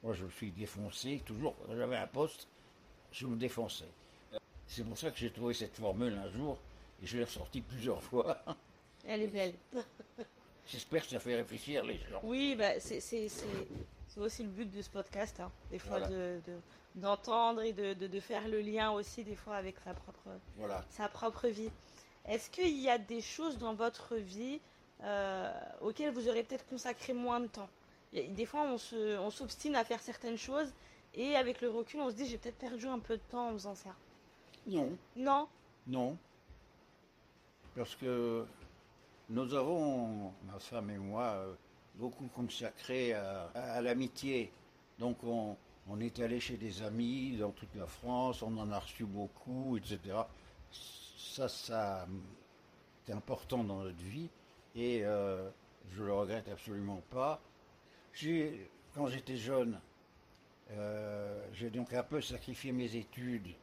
Moi, 0.02 0.14
je 0.14 0.24
me 0.24 0.30
suis 0.30 0.50
défoncé, 0.50 1.22
toujours. 1.26 1.54
Quand 1.66 1.76
j'avais 1.76 1.96
un 1.96 2.06
poste, 2.06 2.48
je 3.12 3.26
me 3.26 3.36
défonçais. 3.36 3.88
C'est 4.66 4.84
pour 4.84 4.96
ça 4.96 5.10
que 5.10 5.18
j'ai 5.18 5.30
trouvé 5.30 5.52
cette 5.52 5.76
formule 5.76 6.14
un 6.14 6.30
jour, 6.30 6.58
et 7.02 7.06
je 7.06 7.18
l'ai 7.18 7.24
ressortie 7.24 7.60
plusieurs 7.60 8.02
fois. 8.10 8.42
Elle 9.06 9.22
est 9.22 9.26
belle. 9.28 9.54
J'espère 10.66 11.02
que 11.02 11.08
ça 11.10 11.18
fait 11.20 11.34
réfléchir 11.36 11.84
les 11.84 11.98
gens. 11.98 12.20
Oui, 12.22 12.54
bah, 12.56 12.78
c'est 12.80 13.00
c'est- 13.00 13.28
c'est- 13.28 13.46
c'est 14.08 14.20
aussi 14.20 14.42
le 14.42 14.48
but 14.50 14.70
de 14.70 14.82
ce 14.82 14.90
podcast, 14.90 15.40
hein. 15.40 15.50
des 15.70 15.78
fois 15.78 15.98
Voilà. 15.98 16.08
de- 16.08 16.40
de- 16.46 16.58
d'entendre 16.96 17.62
et 17.62 17.72
de, 17.72 17.94
de- 17.94 18.06
de 18.06 18.20
faire 18.20 18.46
le 18.48 18.60
lien 18.60 18.90
aussi 18.92 19.24
des 19.24 19.36
fois 19.36 19.56
avec 19.56 19.76
sa 19.84 19.94
propre, 19.94 20.28
Voilà. 20.56 20.84
sa 20.90 21.08
propre 21.08 21.48
vie. 21.48 21.70
Est-ce 22.26 22.50
qu'il 22.50 22.76
y 22.78 22.88
a 22.88 22.98
des 22.98 23.20
choses 23.20 23.58
dans 23.58 23.74
votre 23.74 24.16
vie 24.16 24.60
euh, 25.02 25.50
auxquelles 25.80 26.12
vous 26.12 26.28
aurez 26.28 26.42
peut-être 26.42 26.66
consacré 26.68 27.12
moins 27.14 27.40
de 27.40 27.46
temps? 27.46 27.68
Des 28.12 28.44
fois, 28.44 28.62
on 28.64 28.76
se- 28.76 29.18
on 29.18 29.30
s'obstine 29.30 29.74
à 29.76 29.84
faire 29.84 30.00
certaines 30.02 30.36
choses 30.36 30.70
et 31.14 31.36
avec 31.36 31.60
le 31.62 31.70
recul, 31.70 32.00
on 32.00 32.10
se 32.10 32.14
dit 32.16 32.26
j'ai 32.26 32.38
peut-être 32.38 32.58
perdu 32.58 32.86
un 32.86 32.98
peu 32.98 33.16
de 33.16 33.22
temps 33.30 33.48
en 33.48 33.52
faisant 33.52 33.74
ça. 33.74 33.94
Non, 34.66 34.96
Non? 35.16 35.48
Non. 35.86 36.16
Parce 37.74 37.94
que 37.94 38.44
nous 39.30 39.54
avons, 39.54 40.32
ma 40.46 40.58
femme 40.58 40.90
et 40.90 40.98
moi, 40.98 41.22
euh, 41.22 41.54
beaucoup 41.94 42.26
consacré 42.28 43.12
à, 43.12 43.80
l'amitié. 43.80 44.52
Donc 44.98 45.18
on, 45.24 45.56
est 46.00 46.20
allé 46.20 46.38
chez 46.40 46.56
des 46.56 46.82
amis 46.82 47.36
dans 47.36 47.50
toute 47.50 47.74
la 47.74 47.86
France, 47.86 48.42
on 48.42 48.56
en 48.58 48.70
a 48.70 48.78
reçu 48.78 49.04
beaucoup, 49.04 49.76
etc. 49.76 50.16
Ça, 50.70 51.48
ça, 51.48 52.06
c'est 53.06 53.12
important 53.12 53.64
dans 53.64 53.82
notre 53.82 54.02
vie 54.02 54.28
et 54.74 55.04
euh, 55.04 55.48
je 55.90 56.04
le 56.04 56.12
regrette 56.12 56.48
absolument 56.48 57.02
pas. 57.10 57.40
Quand 58.94 59.06
j'étais 59.06 59.36
jeune, 59.36 59.80
euh, 60.72 61.44
j'ai 61.52 61.70
donc 61.70 61.92
un 61.92 62.02
peu 62.02 62.20
sacrifié 62.20 62.72
mes 62.72 62.96
études 62.96 63.54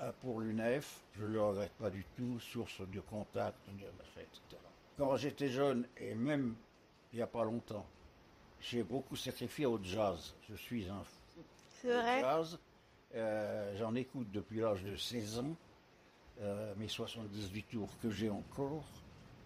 euh, 0.00 0.12
pour 0.20 0.40
l'UNEF. 0.40 1.02
Je 1.16 1.24
ne 1.24 1.28
le 1.28 1.42
regrette 1.42 1.72
pas 1.72 1.90
du 1.90 2.04
tout, 2.16 2.40
source 2.40 2.80
de 2.80 3.00
contact, 3.00 3.58
etc. 3.68 4.63
Quand 4.96 5.16
j'étais 5.16 5.48
jeune, 5.48 5.86
et 5.98 6.14
même 6.14 6.54
il 7.12 7.16
n'y 7.16 7.22
a 7.22 7.26
pas 7.26 7.44
longtemps, 7.44 7.86
j'ai 8.60 8.82
beaucoup 8.82 9.16
sacrifié 9.16 9.66
au 9.66 9.78
jazz. 9.82 10.34
Je 10.48 10.54
suis 10.54 10.88
un 10.88 11.02
fou 11.02 11.42
C'est 11.82 11.92
vrai? 11.92 12.20
jazz. 12.20 12.58
Euh, 13.14 13.76
J'en 13.76 13.94
écoute 13.94 14.30
depuis 14.32 14.60
l'âge 14.60 14.82
de 14.84 14.96
16 14.96 15.38
ans, 15.40 15.56
euh, 16.40 16.74
mes 16.76 16.88
78 16.88 17.62
tours 17.70 17.90
que 18.02 18.10
j'ai 18.10 18.30
encore. 18.30 18.84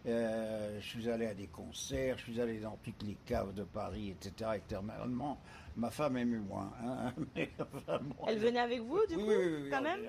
Euh, 0.07 0.79
je 0.81 0.87
suis 0.87 1.11
allé 1.11 1.27
à 1.27 1.35
des 1.35 1.49
concerts, 1.49 2.17
je 2.19 2.25
suis 2.25 2.41
allé 2.41 2.61
dans 2.61 2.77
toutes 2.83 3.03
les 3.03 3.17
caves 3.27 3.53
de 3.53 3.65
Paris, 3.65 4.11
etc. 4.11 4.57
éternellement. 4.57 5.39
Ma 5.77 5.91
femme 5.91 6.17
aimait 6.17 6.39
moins. 6.39 6.73
hein, 6.83 7.13
mais 7.35 7.51
enfin, 7.75 7.99
bon, 8.01 8.15
Elle 8.27 8.39
venait 8.39 8.61
avec 8.61 8.81
vous, 8.83 9.05
du 9.07 9.17
oui, 9.17 9.23
coup, 9.23 9.29
oui, 9.29 9.37
oui, 9.65 9.71
quand 9.71 9.83
même? 9.83 10.01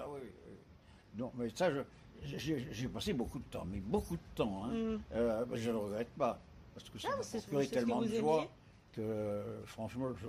Non, 1.16 1.32
mais 1.36 1.50
ça, 1.50 1.72
je- 1.74 1.82
j'ai 2.24 2.68
j'ai 2.72 2.88
passé 2.88 3.14
beaucoup 3.14 3.40
de 3.40 3.44
temps, 3.46 3.66
mais 3.66 3.80
beaucoup 3.80 4.16
de 4.16 4.22
temps. 4.36 4.66
Hein. 4.66 4.70
Mm. 4.74 5.00
Euh, 5.14 5.46
je 5.54 5.68
ne 5.70 5.74
le 5.74 5.80
regrette 5.80 6.10
pas, 6.18 6.40
parce 6.74 6.90
que 6.90 6.98
ça 7.00 7.10
Ah, 7.14 7.18
m'a 7.18 7.24
procuré 7.42 7.68
tellement 7.68 8.02
de 8.02 8.08
joie 8.08 8.48
que, 8.94 9.44
franchement, 9.66 10.10
je- 10.22 10.28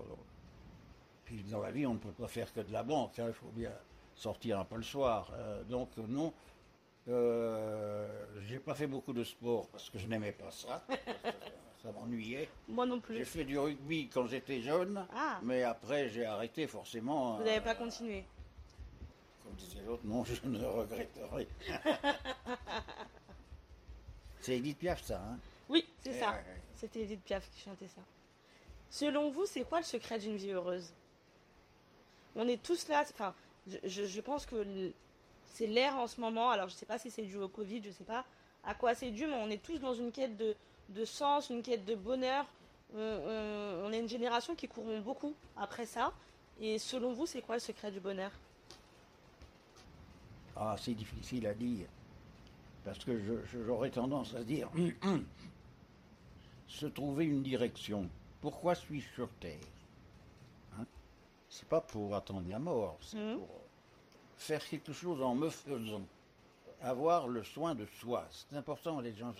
puis 1.25 1.43
dans 1.45 1.61
la 1.61 1.71
vie, 1.71 1.87
on 1.87 1.95
ne 1.95 1.99
peut 1.99 2.13
pas 2.13 2.29
faire 2.29 2.53
que 2.53 2.61
de 2.61 2.73
la 2.73 2.83
banque. 2.83 3.19
hein, 3.19 3.27
Il 3.29 3.33
faut 3.35 3.51
bien 3.55 3.73
sortir 4.15 4.59
un 4.59 4.65
peu 4.65 4.77
le 4.77 4.83
soir. 4.83 5.31
Euh, 5.35 5.63
donc, 5.65 5.89
non, 5.97 6.33
euh, 7.09 8.09
j'ai 8.47 8.59
pas 8.59 8.75
fait 8.75 8.87
beaucoup 8.87 9.13
de 9.13 9.25
sport 9.25 9.69
parce 9.69 9.89
que 9.91 9.99
je 9.99 10.07
n'aimais 10.07 10.33
pas 10.33 10.51
ça. 10.51 10.85
ça 11.83 11.93
m'ennuyait. 11.93 12.49
Moi 12.69 12.85
non 12.87 12.97
J'ai 13.09 13.15
plus. 13.17 13.25
fait 13.25 13.45
du 13.45 13.59
rugby 13.59 14.09
quand 14.09 14.27
j'étais 14.27 14.61
jeune, 14.61 15.07
Ah, 15.15 15.41
mais 15.43 15.63
après, 15.63 16.09
j'ai 16.11 16.27
arrêté 16.27 16.67
forcément. 16.67 17.39
vous 17.39 17.45
n'avez 17.45 17.57
euh, 17.59 17.61
pas 17.63 17.75
continué. 17.75 18.25
Disait 19.61 19.83
l'autre, 19.87 20.03
non, 20.05 20.25
je 20.25 20.35
ne 20.47 20.65
regrette 20.65 21.19
rien. 21.33 21.47
C'est 24.41 24.57
Edith 24.57 24.79
Piaf, 24.79 25.03
ça, 25.03 25.19
hein? 25.21 25.39
Oui, 25.69 25.87
c'est 26.03 26.11
Eh, 26.11 26.19
ça. 26.19 26.31
ouais, 26.31 26.37
ouais. 26.37 26.61
C'était 26.77 27.01
Edith 27.03 27.23
Piaf 27.23 27.49
qui 27.51 27.61
chantait 27.61 27.89
ça. 27.89 28.01
Selon 28.89 29.31
vous, 29.31 29.45
c'est 29.47 29.63
quoi 29.65 29.79
le 29.79 29.85
secret 29.85 30.19
d'une 30.19 30.37
vie 30.37 30.51
heureuse? 30.51 30.93
On 32.35 32.49
est 32.49 32.63
tous 32.63 32.89
là, 32.89 33.03
enfin, 33.09 33.35
je, 33.67 33.77
je- 33.85 34.07
je 34.07 34.21
pense 34.21 34.47
que 34.47 34.91
c'est 35.53 35.67
l'air 35.67 35.97
en 35.97 36.07
ce 36.07 36.21
moment, 36.21 36.51
alors 36.51 36.69
je 36.69 36.75
sais 36.75 36.87
pas 36.87 36.99
si 36.99 37.11
c'est 37.11 37.23
dû 37.23 37.37
au 37.37 37.49
Covid, 37.49 37.83
je 37.85 37.91
sais 37.91 38.05
pas 38.05 38.25
à 38.65 38.75
quoi 38.75 38.95
c'est 38.95 39.11
dû, 39.11 39.27
mais 39.27 39.35
on 39.37 39.49
est 39.51 39.63
tous 39.63 39.79
dans 39.79 39.95
une 39.95 40.11
quête 40.13 40.37
de, 40.37 40.55
de 40.91 41.05
sens, 41.05 41.51
une 41.51 41.63
quête 41.63 41.85
de 41.85 41.95
bonheur. 41.95 42.47
On, 42.95 42.99
on- 42.99 43.87
on 43.87 43.93
est 43.93 43.99
une 44.01 44.09
génération 44.09 44.55
qui 44.55 44.69
courons 44.69 45.01
beaucoup 45.01 45.35
après 45.57 45.87
ça. 45.87 46.13
Et 46.61 46.79
selon 46.79 47.13
vous, 47.13 47.27
c'est 47.27 47.43
quoi 47.43 47.57
le 47.57 47.61
secret 47.61 47.91
du 47.91 48.01
bonheur? 48.01 48.33
Ah, 50.63 50.77
c'est 50.79 50.93
difficile 50.95 51.47
à 51.47 51.55
dire. 51.55 51.89
Parce 52.85 53.03
que 53.05 53.19
j'aurais 53.67 53.91
tendance 53.91 54.35
à 54.35 54.45
dire 54.45 54.69
se 56.69 56.87
trouver 56.87 57.25
une 57.25 57.43
direction. 57.43 58.09
Pourquoi 58.41 58.75
suis-je 58.75 59.09
sur 59.15 59.29
Terre? 59.41 59.59
Hein? 60.79 60.85
C'est 61.49 61.69
pas 61.69 61.81
pour 61.81 62.15
attendre 62.15 62.49
la 62.49 62.59
mort, 62.59 62.99
c'est 63.01 63.19
Mhm. 63.19 63.39
pour 63.39 63.49
faire 64.37 64.65
quelque 64.67 64.93
chose 64.93 65.21
en 65.23 65.35
me 65.35 65.49
faisant. 65.51 66.03
Avoir 66.83 67.29
le 67.29 67.43
soin 67.45 67.75
de 67.75 67.85
soi. 68.01 68.27
C'est 68.31 68.57
important, 68.57 69.01
les 69.01 69.15
gens. 69.15 69.35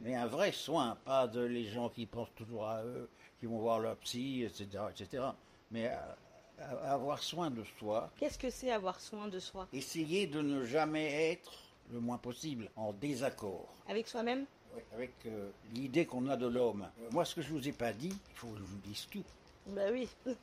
Mais 0.00 0.14
un 0.14 0.26
vrai 0.26 0.52
soin, 0.52 0.96
pas 1.04 1.26
de 1.26 1.40
les 1.40 1.64
gens 1.66 1.88
qui 1.90 2.06
pensent 2.06 2.34
toujours 2.36 2.66
à 2.66 2.82
eux, 2.84 3.08
qui 3.40 3.46
vont 3.46 3.58
voir 3.58 3.80
leur 3.80 3.96
psy, 3.98 4.42
etc. 4.44 4.84
etc. 4.90 5.24
Mais 5.70 5.88
euh, 5.88 5.96
avoir 6.84 7.22
soin 7.22 7.50
de 7.50 7.62
soi, 7.78 8.10
Qu'est-ce 8.18 8.38
que 8.38 8.50
c'est 8.50 8.70
avoir 8.70 9.00
soin 9.00 9.28
de 9.28 9.38
soi? 9.38 9.66
Essayez 9.72 10.26
de 10.26 10.40
ne 10.40 10.64
jamais 10.64 11.30
être, 11.32 11.52
le 11.92 12.00
moins 12.00 12.18
possible, 12.18 12.68
en 12.76 12.92
désaccord 12.92 13.68
Avec 13.88 14.08
soi-même? 14.08 14.44
Avec 14.92 15.12
euh, 15.26 15.50
l'idée 15.74 16.04
qu'on 16.06 16.28
a 16.28 16.36
de 16.36 16.46
l'homme. 16.46 16.86
Moi, 17.10 17.24
ce 17.24 17.34
que 17.34 17.42
je 17.42 17.48
vous 17.50 17.66
ai 17.68 17.72
pas 17.72 17.92
dit, 17.92 18.12
il 18.30 18.36
faut 18.36 18.48
que 18.48 18.58
je 18.58 18.62
vous 18.64 18.78
dise 18.84 19.06
tout. 19.10 19.24
Bah 19.66 19.82
oui, 19.92 20.08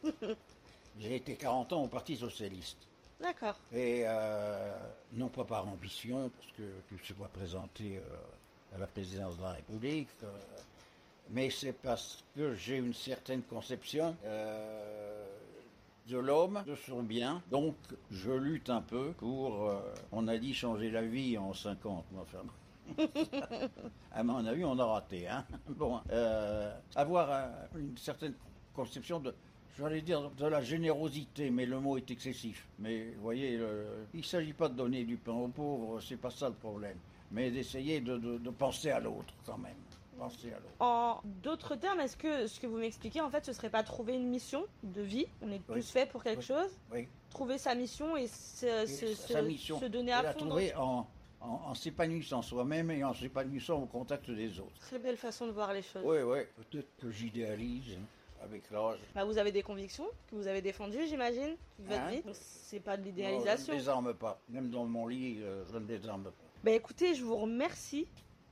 J'ai 0.99 1.15
été 1.15 1.35
40 1.35 1.73
ans 1.73 1.83
au 1.83 1.87
Parti 1.87 2.15
Socialiste. 2.15 2.77
d'accord. 3.19 3.55
Et 3.73 4.03
euh, 4.05 4.77
non 5.13 5.27
pas 5.29 5.43
par 5.43 5.67
ambition, 5.67 6.29
parce 6.37 6.51
que 6.53 6.63
je 6.91 6.95
ne 6.95 7.03
suis 7.03 7.13
pas 7.13 7.27
présenté 7.27 7.97
euh, 7.97 8.75
à 8.75 8.79
la 8.79 8.87
présidence 8.87 9.37
de 9.37 9.43
la 9.43 9.51
République, 9.51 10.07
euh, 10.23 10.27
mais 11.29 11.49
c'est 11.49 11.73
parce 11.73 12.23
que 12.35 12.53
j'ai 12.55 12.77
une 12.77 12.93
certaine 12.93 13.41
conception 13.43 14.15
euh, 14.25 15.24
de 16.07 16.17
l'homme, 16.17 16.63
de 16.67 16.75
son 16.75 17.03
bien. 17.03 17.41
Donc 17.51 17.75
je 18.11 18.31
lutte 18.31 18.69
un 18.69 18.81
peu 18.81 19.11
pour, 19.17 19.65
euh, 19.69 19.79
on 20.11 20.27
a 20.27 20.37
dit 20.37 20.53
changer 20.53 20.91
la 20.91 21.01
vie 21.03 21.37
en 21.37 21.53
50, 21.53 22.05
moi, 22.11 22.23
enfin. 22.23 22.43
à 24.11 24.23
mon 24.23 24.45
avis, 24.45 24.63
on 24.63 24.77
a 24.79 24.85
raté. 24.85 25.27
Hein 25.27 25.45
bon, 25.69 25.99
euh, 26.11 26.73
avoir 26.95 27.29
euh, 27.31 27.47
une 27.79 27.97
certaine 27.97 28.33
conception 28.75 29.19
de, 29.19 29.33
j'allais 29.77 30.01
dire, 30.01 30.29
de 30.31 30.45
la 30.45 30.61
générosité, 30.61 31.49
mais 31.49 31.65
le 31.65 31.79
mot 31.79 31.97
est 31.97 32.09
excessif. 32.11 32.67
Mais 32.79 33.11
vous 33.15 33.21
voyez, 33.23 33.57
le- 33.57 34.05
il 34.13 34.19
ne 34.19 34.23
s'agit 34.25 34.53
pas 34.53 34.69
de 34.69 34.75
donner 34.75 35.03
du 35.03 35.17
pain 35.17 35.33
aux 35.33 35.47
pauvres, 35.47 35.99
c'est 36.01 36.17
pas 36.17 36.29
ça 36.29 36.49
le 36.49 36.55
problème. 36.55 36.97
Mais 37.31 37.49
d'essayer 37.49 38.01
de, 38.01 38.17
de- 38.17 38.37
de 38.37 38.49
penser 38.51 38.91
à 38.91 38.99
l'autre 38.99 39.33
quand 39.45 39.57
même. 39.57 39.73
Penser 40.17 40.47
à 40.51 40.59
l'autre. 40.59 40.75
En 40.79 41.21
d'autres 41.43 41.75
termes, 41.75 41.99
est-ce 41.99 42.15
que 42.17 42.47
ce 42.47 42.59
que 42.59 42.67
vous 42.67 42.77
m'expliquez, 42.77 43.21
en 43.21 43.29
fait, 43.29 43.45
ce 43.45 43.53
serait 43.53 43.69
pas 43.69 43.83
trouver 43.83 44.13
une 44.15 44.27
mission 44.27 44.65
de 44.83 45.01
vie? 45.01 45.25
On 45.41 45.51
est 45.51 45.61
Oui. 45.69 45.75
tous 45.81 45.91
faits 45.91 46.09
pour 46.09 46.23
quelque 46.23 46.39
Oui. 46.39 46.45
chose? 46.45 46.71
Oui. 46.91 47.07
Trouver 47.29 47.57
sa 47.57 47.75
mission 47.75 48.15
et 48.15 48.27
se, 48.27 48.65
Et 48.83 48.87
se- 48.87 49.13
sa 49.13 49.39
se- 49.39 49.45
mission, 49.45 49.79
se 49.79 49.85
donner 49.85 50.11
et 50.11 50.13
à 50.13 50.21
la 50.23 50.31
fond. 50.33 50.39
trouver 50.47 50.73
en, 50.75 51.05
en, 51.41 51.47
en 51.47 51.73
s'épanouissant 51.73 52.41
soi-même 52.41 52.91
et 52.91 53.03
en 53.03 53.13
s'épanouissant 53.13 53.81
au 53.81 53.85
contact 53.87 54.31
des 54.31 54.59
autres. 54.59 54.79
Très 54.79 54.99
belle 54.99 55.17
façon 55.17 55.47
de 55.47 55.51
voir 55.51 55.73
les 55.73 55.81
choses. 55.81 56.03
Oui, 56.05 56.19
oui. 56.21 56.39
Peut-être 56.71 56.95
que 56.97 57.11
j'idéalise 57.11 57.97
hein, 57.97 58.05
avec 58.43 58.71
l'âge. 58.71 58.99
Bah, 59.13 59.25
vous 59.25 59.37
avez 59.37 59.51
des 59.51 59.63
convictions 59.63 60.07
que 60.29 60.35
vous 60.35 60.47
avez 60.47 60.61
défendues, 60.61 61.05
j'imagine, 61.07 61.55
toute 61.75 61.87
votre 61.87 61.99
Hein? 61.99 62.09
vie? 62.11 62.21
C'est 62.33 62.79
pas 62.79 62.95
de 62.95 63.03
l'idéalisation. 63.03 63.65
Je 63.67 63.71
ne 63.73 63.77
désarme 63.79 64.13
pas. 64.13 64.39
Même 64.47 64.69
dans 64.69 64.85
mon 64.85 65.07
lit, 65.07 65.39
euh, 65.41 65.65
je 65.71 65.77
ne 65.77 65.85
désarme 65.85 66.23
pas. 66.23 66.31
Bah 66.63 66.71
écoutez, 66.71 67.13
je 67.15 67.23
vous 67.23 67.35
remercie 67.35 68.07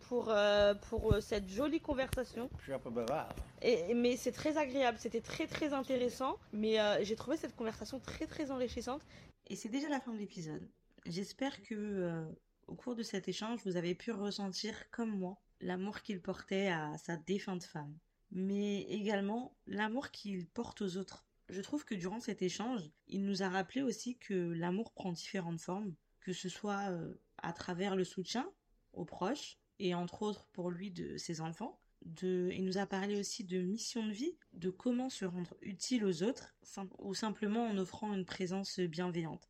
pour, 0.07 0.29
euh, 0.29 0.73
pour 0.89 1.13
euh, 1.13 1.21
cette 1.21 1.49
jolie 1.49 1.79
conversation. 1.79 2.49
Je 2.59 2.63
suis 2.63 2.73
un 2.73 2.79
peu 2.79 2.89
bavard. 2.89 3.33
Et, 3.61 3.93
mais 3.93 4.17
c'est 4.17 4.31
très 4.31 4.57
agréable, 4.57 4.97
c'était 4.99 5.21
très 5.21 5.47
très 5.47 5.73
intéressant. 5.73 6.37
Mais 6.51 6.79
euh, 6.79 7.03
j'ai 7.03 7.15
trouvé 7.15 7.37
cette 7.37 7.55
conversation 7.55 7.99
très 7.99 8.27
très 8.27 8.51
enrichissante. 8.51 9.01
Et 9.47 9.55
c'est 9.55 9.69
déjà 9.69 9.89
la 9.89 9.99
fin 9.99 10.13
de 10.13 10.17
l'épisode. 10.17 10.67
J'espère 11.05 11.61
que 11.63 11.75
euh, 11.75 12.23
au 12.67 12.75
cours 12.75 12.95
de 12.95 13.03
cet 13.03 13.27
échange, 13.27 13.59
vous 13.65 13.75
avez 13.75 13.95
pu 13.95 14.11
ressentir 14.11 14.89
comme 14.91 15.11
moi 15.11 15.37
l'amour 15.59 16.01
qu'il 16.01 16.21
portait 16.21 16.67
à 16.67 16.97
sa 16.97 17.17
défunte 17.17 17.63
femme, 17.63 17.97
mais 18.31 18.81
également 18.83 19.55
l'amour 19.67 20.11
qu'il 20.11 20.45
porte 20.47 20.81
aux 20.81 20.97
autres. 20.97 21.25
Je 21.49 21.61
trouve 21.61 21.85
que 21.85 21.95
durant 21.95 22.19
cet 22.19 22.41
échange, 22.41 22.81
il 23.07 23.25
nous 23.25 23.43
a 23.43 23.49
rappelé 23.49 23.81
aussi 23.81 24.17
que 24.17 24.33
l'amour 24.33 24.91
prend 24.91 25.11
différentes 25.11 25.59
formes, 25.59 25.93
que 26.21 26.33
ce 26.33 26.49
soit 26.49 26.89
euh, 26.89 27.13
à 27.37 27.53
travers 27.53 27.95
le 27.95 28.03
soutien 28.03 28.49
aux 28.93 29.05
proches 29.05 29.57
et 29.79 29.95
entre 29.95 30.21
autres 30.21 30.47
pour 30.53 30.71
lui 30.71 30.91
de 30.91 31.17
ses 31.17 31.41
enfants. 31.41 31.79
De, 32.05 32.49
il 32.51 32.65
nous 32.65 32.77
a 32.77 32.85
parlé 32.85 33.17
aussi 33.17 33.45
de 33.45 33.61
mission 33.61 34.05
de 34.05 34.11
vie, 34.11 34.35
de 34.51 34.69
comment 34.69 35.09
se 35.09 35.23
rendre 35.23 35.55
utile 35.61 36.05
aux 36.05 36.23
autres, 36.23 36.53
ou 36.99 37.13
simplement 37.13 37.65
en 37.65 37.77
offrant 37.77 38.13
une 38.13 38.25
présence 38.25 38.79
bienveillante. 38.79 39.49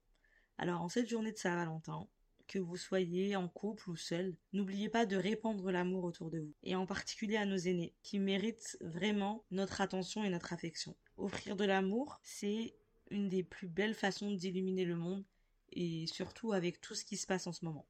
Alors 0.59 0.81
en 0.81 0.89
cette 0.89 1.09
journée 1.09 1.31
de 1.31 1.37
Saint-Valentin, 1.37 2.07
que 2.47 2.59
vous 2.59 2.77
soyez 2.77 3.35
en 3.35 3.47
couple 3.47 3.89
ou 3.89 3.95
seul, 3.95 4.35
n'oubliez 4.51 4.89
pas 4.89 5.07
de 5.07 5.15
répandre 5.15 5.71
l'amour 5.71 6.03
autour 6.03 6.29
de 6.29 6.39
vous, 6.39 6.53
et 6.61 6.75
en 6.75 6.85
particulier 6.85 7.37
à 7.37 7.45
nos 7.45 7.57
aînés, 7.57 7.95
qui 8.03 8.19
méritent 8.19 8.77
vraiment 8.81 9.43
notre 9.49 9.81
attention 9.81 10.23
et 10.23 10.29
notre 10.29 10.53
affection. 10.53 10.95
Offrir 11.17 11.55
de 11.55 11.65
l'amour, 11.65 12.19
c'est 12.21 12.75
une 13.09 13.29
des 13.29 13.43
plus 13.43 13.67
belles 13.67 13.95
façons 13.95 14.31
d'illuminer 14.31 14.85
le 14.85 14.95
monde, 14.95 15.25
et 15.71 16.05
surtout 16.05 16.53
avec 16.53 16.81
tout 16.81 16.93
ce 16.93 17.05
qui 17.05 17.17
se 17.17 17.25
passe 17.25 17.47
en 17.47 17.53
ce 17.53 17.65
moment. 17.65 17.87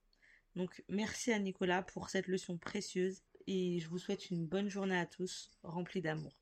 Donc 0.56 0.84
merci 0.89 1.32
à 1.32 1.39
Nicolas 1.39 1.84
pour 1.84 2.10
cette 2.10 2.28
leçon 2.28 2.58
précieuse, 2.58 3.22
et 3.48 3.80
je 3.80 3.89
vous 3.89 3.98
souhaite 3.98 4.30
une 4.30 4.46
bonne 4.46 4.70
journée 4.70 4.98
à 4.98 5.06
tous, 5.06 5.52
remplie 5.63 6.02
d'amour. 6.02 6.34